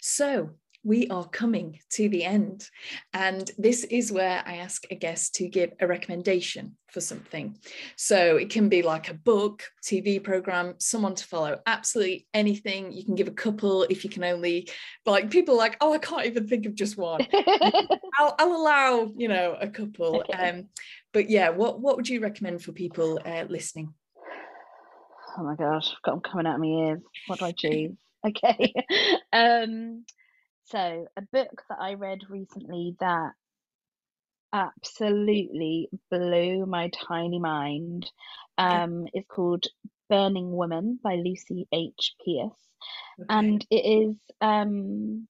So, 0.00 0.50
we 0.86 1.08
are 1.08 1.28
coming 1.28 1.80
to 1.90 2.08
the 2.08 2.22
end. 2.22 2.70
And 3.12 3.50
this 3.58 3.82
is 3.82 4.12
where 4.12 4.40
I 4.46 4.58
ask 4.58 4.84
a 4.88 4.94
guest 4.94 5.34
to 5.34 5.48
give 5.48 5.72
a 5.80 5.86
recommendation 5.86 6.76
for 6.92 7.00
something. 7.00 7.58
So 7.96 8.36
it 8.36 8.50
can 8.50 8.68
be 8.68 8.82
like 8.82 9.10
a 9.10 9.14
book, 9.14 9.64
TV 9.84 10.22
program, 10.22 10.76
someone 10.78 11.16
to 11.16 11.24
follow, 11.24 11.58
absolutely 11.66 12.28
anything. 12.32 12.92
You 12.92 13.04
can 13.04 13.16
give 13.16 13.26
a 13.26 13.32
couple 13.32 13.82
if 13.82 14.04
you 14.04 14.10
can 14.10 14.22
only, 14.22 14.68
like 15.04 15.28
people 15.28 15.56
like, 15.56 15.76
oh, 15.80 15.92
I 15.92 15.98
can't 15.98 16.26
even 16.26 16.46
think 16.46 16.66
of 16.66 16.76
just 16.76 16.96
one. 16.96 17.26
I'll, 18.18 18.36
I'll, 18.38 18.56
allow, 18.56 19.10
you 19.16 19.26
know, 19.26 19.56
a 19.60 19.68
couple. 19.68 20.22
Um, 20.38 20.68
but 21.12 21.28
yeah, 21.28 21.48
what, 21.48 21.80
what 21.80 21.96
would 21.96 22.08
you 22.08 22.20
recommend 22.20 22.62
for 22.62 22.70
people 22.70 23.18
uh, 23.26 23.44
listening? 23.48 23.92
Oh 25.36 25.42
my 25.42 25.56
gosh, 25.56 25.90
I've 25.90 26.02
got 26.02 26.12
them 26.12 26.20
coming 26.20 26.46
out 26.46 26.54
of 26.54 26.60
my 26.60 26.66
ears. 26.68 27.00
What 27.26 27.40
do 27.40 27.44
I 27.46 27.52
choose? 27.58 27.96
okay. 28.26 28.72
um, 29.32 30.04
so, 30.66 31.06
a 31.16 31.22
book 31.32 31.62
that 31.68 31.78
I 31.80 31.94
read 31.94 32.20
recently 32.28 32.96
that 33.00 33.32
absolutely 34.52 35.88
blew 36.10 36.66
my 36.66 36.90
tiny 37.08 37.38
mind 37.38 38.10
um, 38.58 39.06
is 39.14 39.24
called 39.28 39.66
Burning 40.08 40.50
Woman 40.52 40.98
by 41.02 41.16
Lucy 41.16 41.66
H. 41.72 42.14
Pearce. 42.24 42.52
Okay. 43.20 43.26
And 43.28 43.66
it 43.70 43.76
is 43.76 44.16
um, 44.40 45.26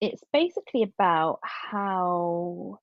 it's 0.00 0.22
basically 0.32 0.82
about 0.82 1.38
how 1.42 2.78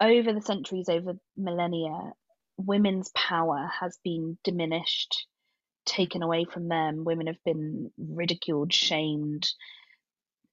over 0.00 0.32
the 0.32 0.42
centuries, 0.42 0.88
over 0.88 1.14
millennia, 1.36 2.12
women's 2.56 3.10
power 3.14 3.70
has 3.80 3.98
been 4.02 4.38
diminished, 4.44 5.26
taken 5.84 6.22
away 6.22 6.44
from 6.44 6.68
them. 6.68 7.04
Women 7.04 7.26
have 7.26 7.42
been 7.44 7.90
ridiculed, 7.98 8.72
shamed, 8.72 9.48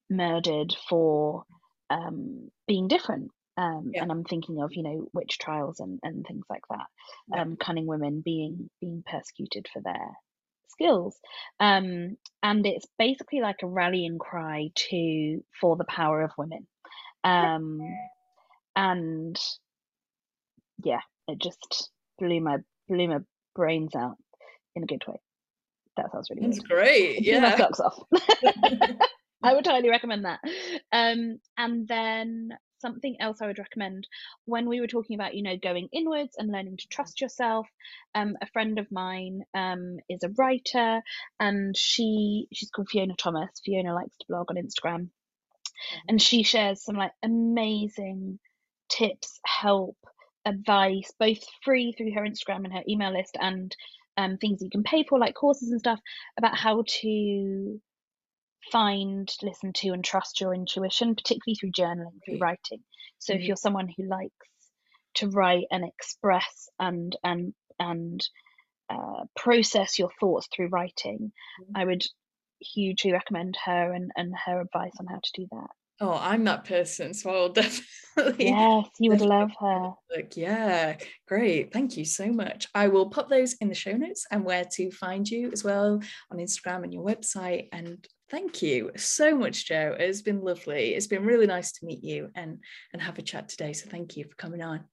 murdered 0.10 0.76
for 0.89 1.43
um, 1.89 2.50
being 2.67 2.88
different. 2.88 3.32
Um, 3.58 3.91
yeah. 3.93 4.04
And 4.04 4.12
I'm 4.12 4.24
thinking 4.24 4.62
of 4.62 4.72
you 4.74 4.84
know 4.84 5.08
witch 5.13 5.39
trials 5.39 5.80
and, 5.80 6.00
and 6.04 6.26
things 6.26 6.46
like 6.50 6.63
that. 6.70 6.86
Yeah. 7.34 7.41
Um, 7.41 7.58
cunning 7.58 7.88
women 7.88 8.22
being 8.24 8.70
being 8.80 9.04
persecuted 9.06 9.67
for 9.72 9.82
their 9.82 10.10
skills. 10.70 11.17
Um, 11.60 12.17
and 12.43 12.65
it's 12.65 12.86
basically 13.00 13.41
like 13.41 13.58
a 13.63 13.67
rallying 13.67 14.20
cry 14.20 14.70
to 14.76 15.43
for 15.60 15.76
the 15.76 15.86
power 15.86 16.22
of 16.22 16.32
women. 16.38 16.67
Um, 17.24 17.80
and 18.76 19.38
yeah, 20.84 21.02
it 21.28 21.39
just 21.39 21.89
blew 22.20 22.39
my 22.39 22.58
blew 22.88 23.08
my 23.08 23.20
brains 23.56 23.96
out 23.96 24.17
in 24.76 24.84
a 24.84 24.88
good 24.88 25.04
way. 25.08 25.20
That 25.98 26.12
sounds 26.12 26.30
really 26.30 26.43
That's 26.43 26.60
great. 26.60 27.24
Yeah. 27.24 27.39
my 27.39 27.58
socks 27.58 27.80
off. 27.80 28.00
I 29.47 29.53
would 29.53 29.65
highly 29.65 29.89
recommend 29.89 30.25
that. 30.25 30.39
Um, 30.91 31.39
and 31.57 31.88
then 31.88 32.49
something 32.79 33.15
else 33.19 33.41
I 33.41 33.47
would 33.47 33.60
recommend 33.60 34.07
when 34.45 34.67
we 34.67 34.81
were 34.81 34.88
talking 34.88 35.15
about, 35.15 35.36
you 35.36 35.43
know, 35.43 35.57
going 35.57 35.88
inwards 35.91 36.36
and 36.38 36.51
learning 36.51 36.77
to 36.77 36.88
trust 36.89 37.21
yourself. 37.21 37.67
Um, 38.13 38.36
a 38.41 38.47
friend 38.47 38.77
of 38.77 38.91
mine 38.91 39.43
um, 39.55 39.97
is 40.10 40.23
a 40.23 40.33
writer, 40.38 41.01
and 41.39 41.75
she 41.77 42.47
she's 42.53 42.69
called 42.69 42.89
Fiona 42.89 43.15
Thomas. 43.17 43.49
Fiona 43.63 43.93
likes 43.93 44.17
to 44.17 44.25
blog 44.27 44.47
on 44.49 44.57
Instagram, 44.57 45.03
mm-hmm. 45.03 46.10
and 46.10 46.21
she 46.21 46.43
shares 46.43 46.83
some 46.83 46.95
like 46.95 47.13
amazing 47.23 48.39
tips, 48.89 49.39
help, 49.45 49.97
advice, 50.45 51.12
both 51.19 51.39
free 51.63 51.93
through 51.93 52.13
her 52.13 52.21
Instagram 52.21 52.65
and 52.65 52.73
her 52.73 52.83
email 52.88 53.13
list, 53.13 53.38
and 53.39 53.75
um, 54.17 54.38
things 54.38 54.62
you 54.62 54.69
can 54.69 54.83
pay 54.83 55.03
for, 55.03 55.19
like 55.19 55.36
courses 55.36 55.71
and 55.71 55.79
stuff, 55.79 55.99
about 56.38 56.57
how 56.57 56.83
to 57.01 57.79
find, 58.71 59.32
listen 59.41 59.73
to, 59.73 59.89
and 59.89 60.03
trust 60.03 60.41
your 60.41 60.53
intuition, 60.53 61.15
particularly 61.15 61.56
through 61.56 61.71
journaling, 61.71 62.19
through 62.25 62.39
writing. 62.39 62.84
So 63.19 63.34
mm-hmm. 63.34 63.41
if 63.41 63.47
you're 63.47 63.58
someone 63.58 63.89
who 63.95 64.08
likes 64.08 64.32
to 65.15 65.30
write 65.30 65.65
and 65.71 65.86
express 65.86 66.69
and 66.80 67.15
and 67.23 67.53
and 67.80 68.21
uh, 68.89 69.23
process 69.36 69.99
your 69.99 70.12
thoughts 70.19 70.47
through 70.53 70.69
writing, 70.69 71.32
mm-hmm. 71.62 71.71
I 71.75 71.86
would 71.86 72.03
hugely 72.60 73.12
recommend 73.12 73.58
her 73.65 73.93
and 73.93 74.12
and 74.15 74.34
her 74.45 74.62
advice 74.62 74.93
on 74.99 75.08
how 75.08 75.19
to 75.21 75.32
do 75.36 75.47
that. 75.51 75.69
Oh, 75.99 76.13
I'm 76.13 76.43
that 76.43 76.65
person, 76.65 77.13
so 77.13 77.32
I'll 77.32 77.49
definitely. 77.53 78.45
Yes, 78.49 78.88
you 78.99 79.10
would 79.10 79.21
love 79.21 79.49
her. 79.60 79.91
Look, 80.15 80.38
yeah, 80.38 80.97
great. 81.27 81.73
Thank 81.73 81.97
you 81.97 82.06
so 82.06 82.27
much. 82.27 82.67
I 82.75 82.88
will 82.88 83.10
pop 83.10 83.30
those 83.30 83.53
in 83.56 83.67
the 83.67 83.75
show 83.75 83.93
notes 83.93 84.25
and 84.32 84.45
where 84.45 84.65
to 84.73 84.91
find 84.91 85.27
you 85.27 85.51
as 85.51 85.63
well 85.63 85.99
on 86.32 86.38
Instagram 86.38 86.84
and 86.84 86.93
your 86.93 87.03
website. 87.03 87.69
And 87.71 88.08
Thank 88.29 88.61
you 88.61 88.91
so 88.97 89.37
much, 89.37 89.67
Jo. 89.67 89.95
It's 89.97 90.21
been 90.21 90.41
lovely. 90.41 90.93
It's 90.95 91.07
been 91.07 91.23
really 91.23 91.47
nice 91.47 91.71
to 91.73 91.85
meet 91.85 92.03
you 92.03 92.29
and 92.35 92.59
and 92.91 93.01
have 93.01 93.17
a 93.17 93.21
chat 93.21 93.47
today. 93.47 93.71
So 93.71 93.89
thank 93.89 94.17
you 94.17 94.25
for 94.25 94.35
coming 94.35 94.61
on. 94.61 94.83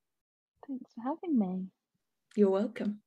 Thanks 0.68 0.92
for 0.94 1.02
having 1.02 1.38
me. 1.38 1.66
You're 2.36 2.50
welcome. 2.50 3.00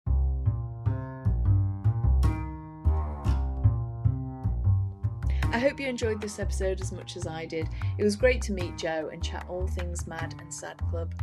I 5.53 5.59
hope 5.59 5.79
you 5.79 5.87
enjoyed 5.87 6.19
this 6.19 6.39
episode 6.39 6.81
as 6.81 6.91
much 6.91 7.15
as 7.15 7.25
I 7.25 7.45
did. 7.45 7.69
It 7.97 8.03
was 8.03 8.17
great 8.17 8.41
to 8.43 8.51
meet 8.51 8.77
Jo 8.77 9.09
and 9.13 9.23
chat 9.23 9.45
all 9.49 9.65
things 9.65 10.07
Mad 10.07 10.35
and 10.39 10.53
Sad 10.53 10.77
Club. 10.89 11.13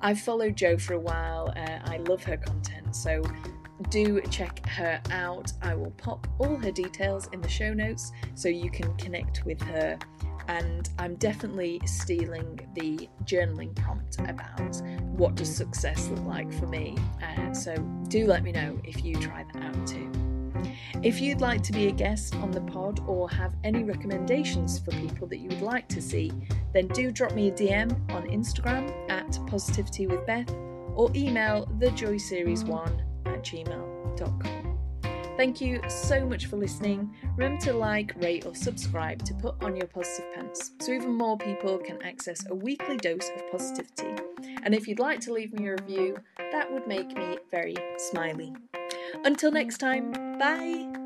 I've 0.00 0.20
followed 0.20 0.56
Jo 0.56 0.78
for 0.78 0.94
a 0.94 0.98
while. 0.98 1.52
Uh, 1.54 1.78
I 1.84 1.98
love 2.08 2.24
her 2.24 2.38
content, 2.38 2.96
so 2.96 3.22
do 3.90 4.20
check 4.30 4.66
her 4.68 5.00
out. 5.10 5.52
I 5.62 5.74
will 5.74 5.92
pop 5.92 6.26
all 6.38 6.56
her 6.56 6.70
details 6.70 7.28
in 7.32 7.40
the 7.40 7.48
show 7.48 7.72
notes 7.72 8.12
so 8.34 8.48
you 8.48 8.70
can 8.70 8.94
connect 8.96 9.44
with 9.44 9.60
her. 9.62 9.98
And 10.48 10.88
I'm 10.98 11.16
definitely 11.16 11.80
stealing 11.86 12.60
the 12.74 13.08
journaling 13.24 13.74
prompt 13.74 14.18
about 14.20 14.80
what 15.16 15.34
does 15.34 15.54
success 15.54 16.08
look 16.08 16.24
like 16.24 16.52
for 16.52 16.66
me. 16.66 16.96
Uh, 17.22 17.52
so 17.52 17.74
do 18.08 18.26
let 18.26 18.44
me 18.44 18.52
know 18.52 18.78
if 18.84 19.04
you 19.04 19.16
try 19.16 19.44
that 19.52 19.62
out 19.62 19.86
too. 19.86 20.10
If 21.02 21.20
you'd 21.20 21.40
like 21.40 21.62
to 21.64 21.72
be 21.72 21.88
a 21.88 21.92
guest 21.92 22.34
on 22.36 22.50
the 22.50 22.60
pod 22.60 23.00
or 23.06 23.28
have 23.30 23.54
any 23.64 23.82
recommendations 23.82 24.78
for 24.78 24.92
people 24.92 25.26
that 25.28 25.38
you 25.38 25.48
would 25.48 25.62
like 25.62 25.88
to 25.88 26.00
see, 26.00 26.32
then 26.72 26.86
do 26.88 27.10
drop 27.10 27.34
me 27.34 27.48
a 27.48 27.52
DM 27.52 27.92
on 28.12 28.26
Instagram 28.28 28.92
at 29.10 29.38
Positivity 29.46 30.06
with 30.06 30.24
Beth 30.26 30.50
or 30.94 31.10
email 31.14 31.66
thejoyseries1 31.78 33.05
at 33.26 33.42
gmail.com. 33.42 34.76
Thank 35.36 35.60
you 35.60 35.82
so 35.88 36.24
much 36.24 36.46
for 36.46 36.56
listening. 36.56 37.14
Remember 37.36 37.60
to 37.66 37.74
like, 37.74 38.14
rate, 38.16 38.46
or 38.46 38.54
subscribe 38.54 39.22
to 39.24 39.34
put 39.34 39.62
on 39.62 39.76
your 39.76 39.86
positive 39.86 40.34
pants 40.34 40.70
so 40.80 40.92
even 40.92 41.12
more 41.12 41.36
people 41.36 41.76
can 41.76 42.00
access 42.02 42.42
a 42.48 42.54
weekly 42.54 42.96
dose 42.96 43.28
of 43.36 43.50
positivity. 43.52 44.14
And 44.62 44.74
if 44.74 44.88
you'd 44.88 44.98
like 44.98 45.20
to 45.20 45.32
leave 45.34 45.52
me 45.52 45.66
a 45.68 45.72
review, 45.72 46.16
that 46.38 46.72
would 46.72 46.86
make 46.86 47.14
me 47.16 47.36
very 47.50 47.76
smiley. 47.98 48.54
Until 49.24 49.52
next 49.52 49.78
time, 49.78 50.12
bye! 50.38 51.05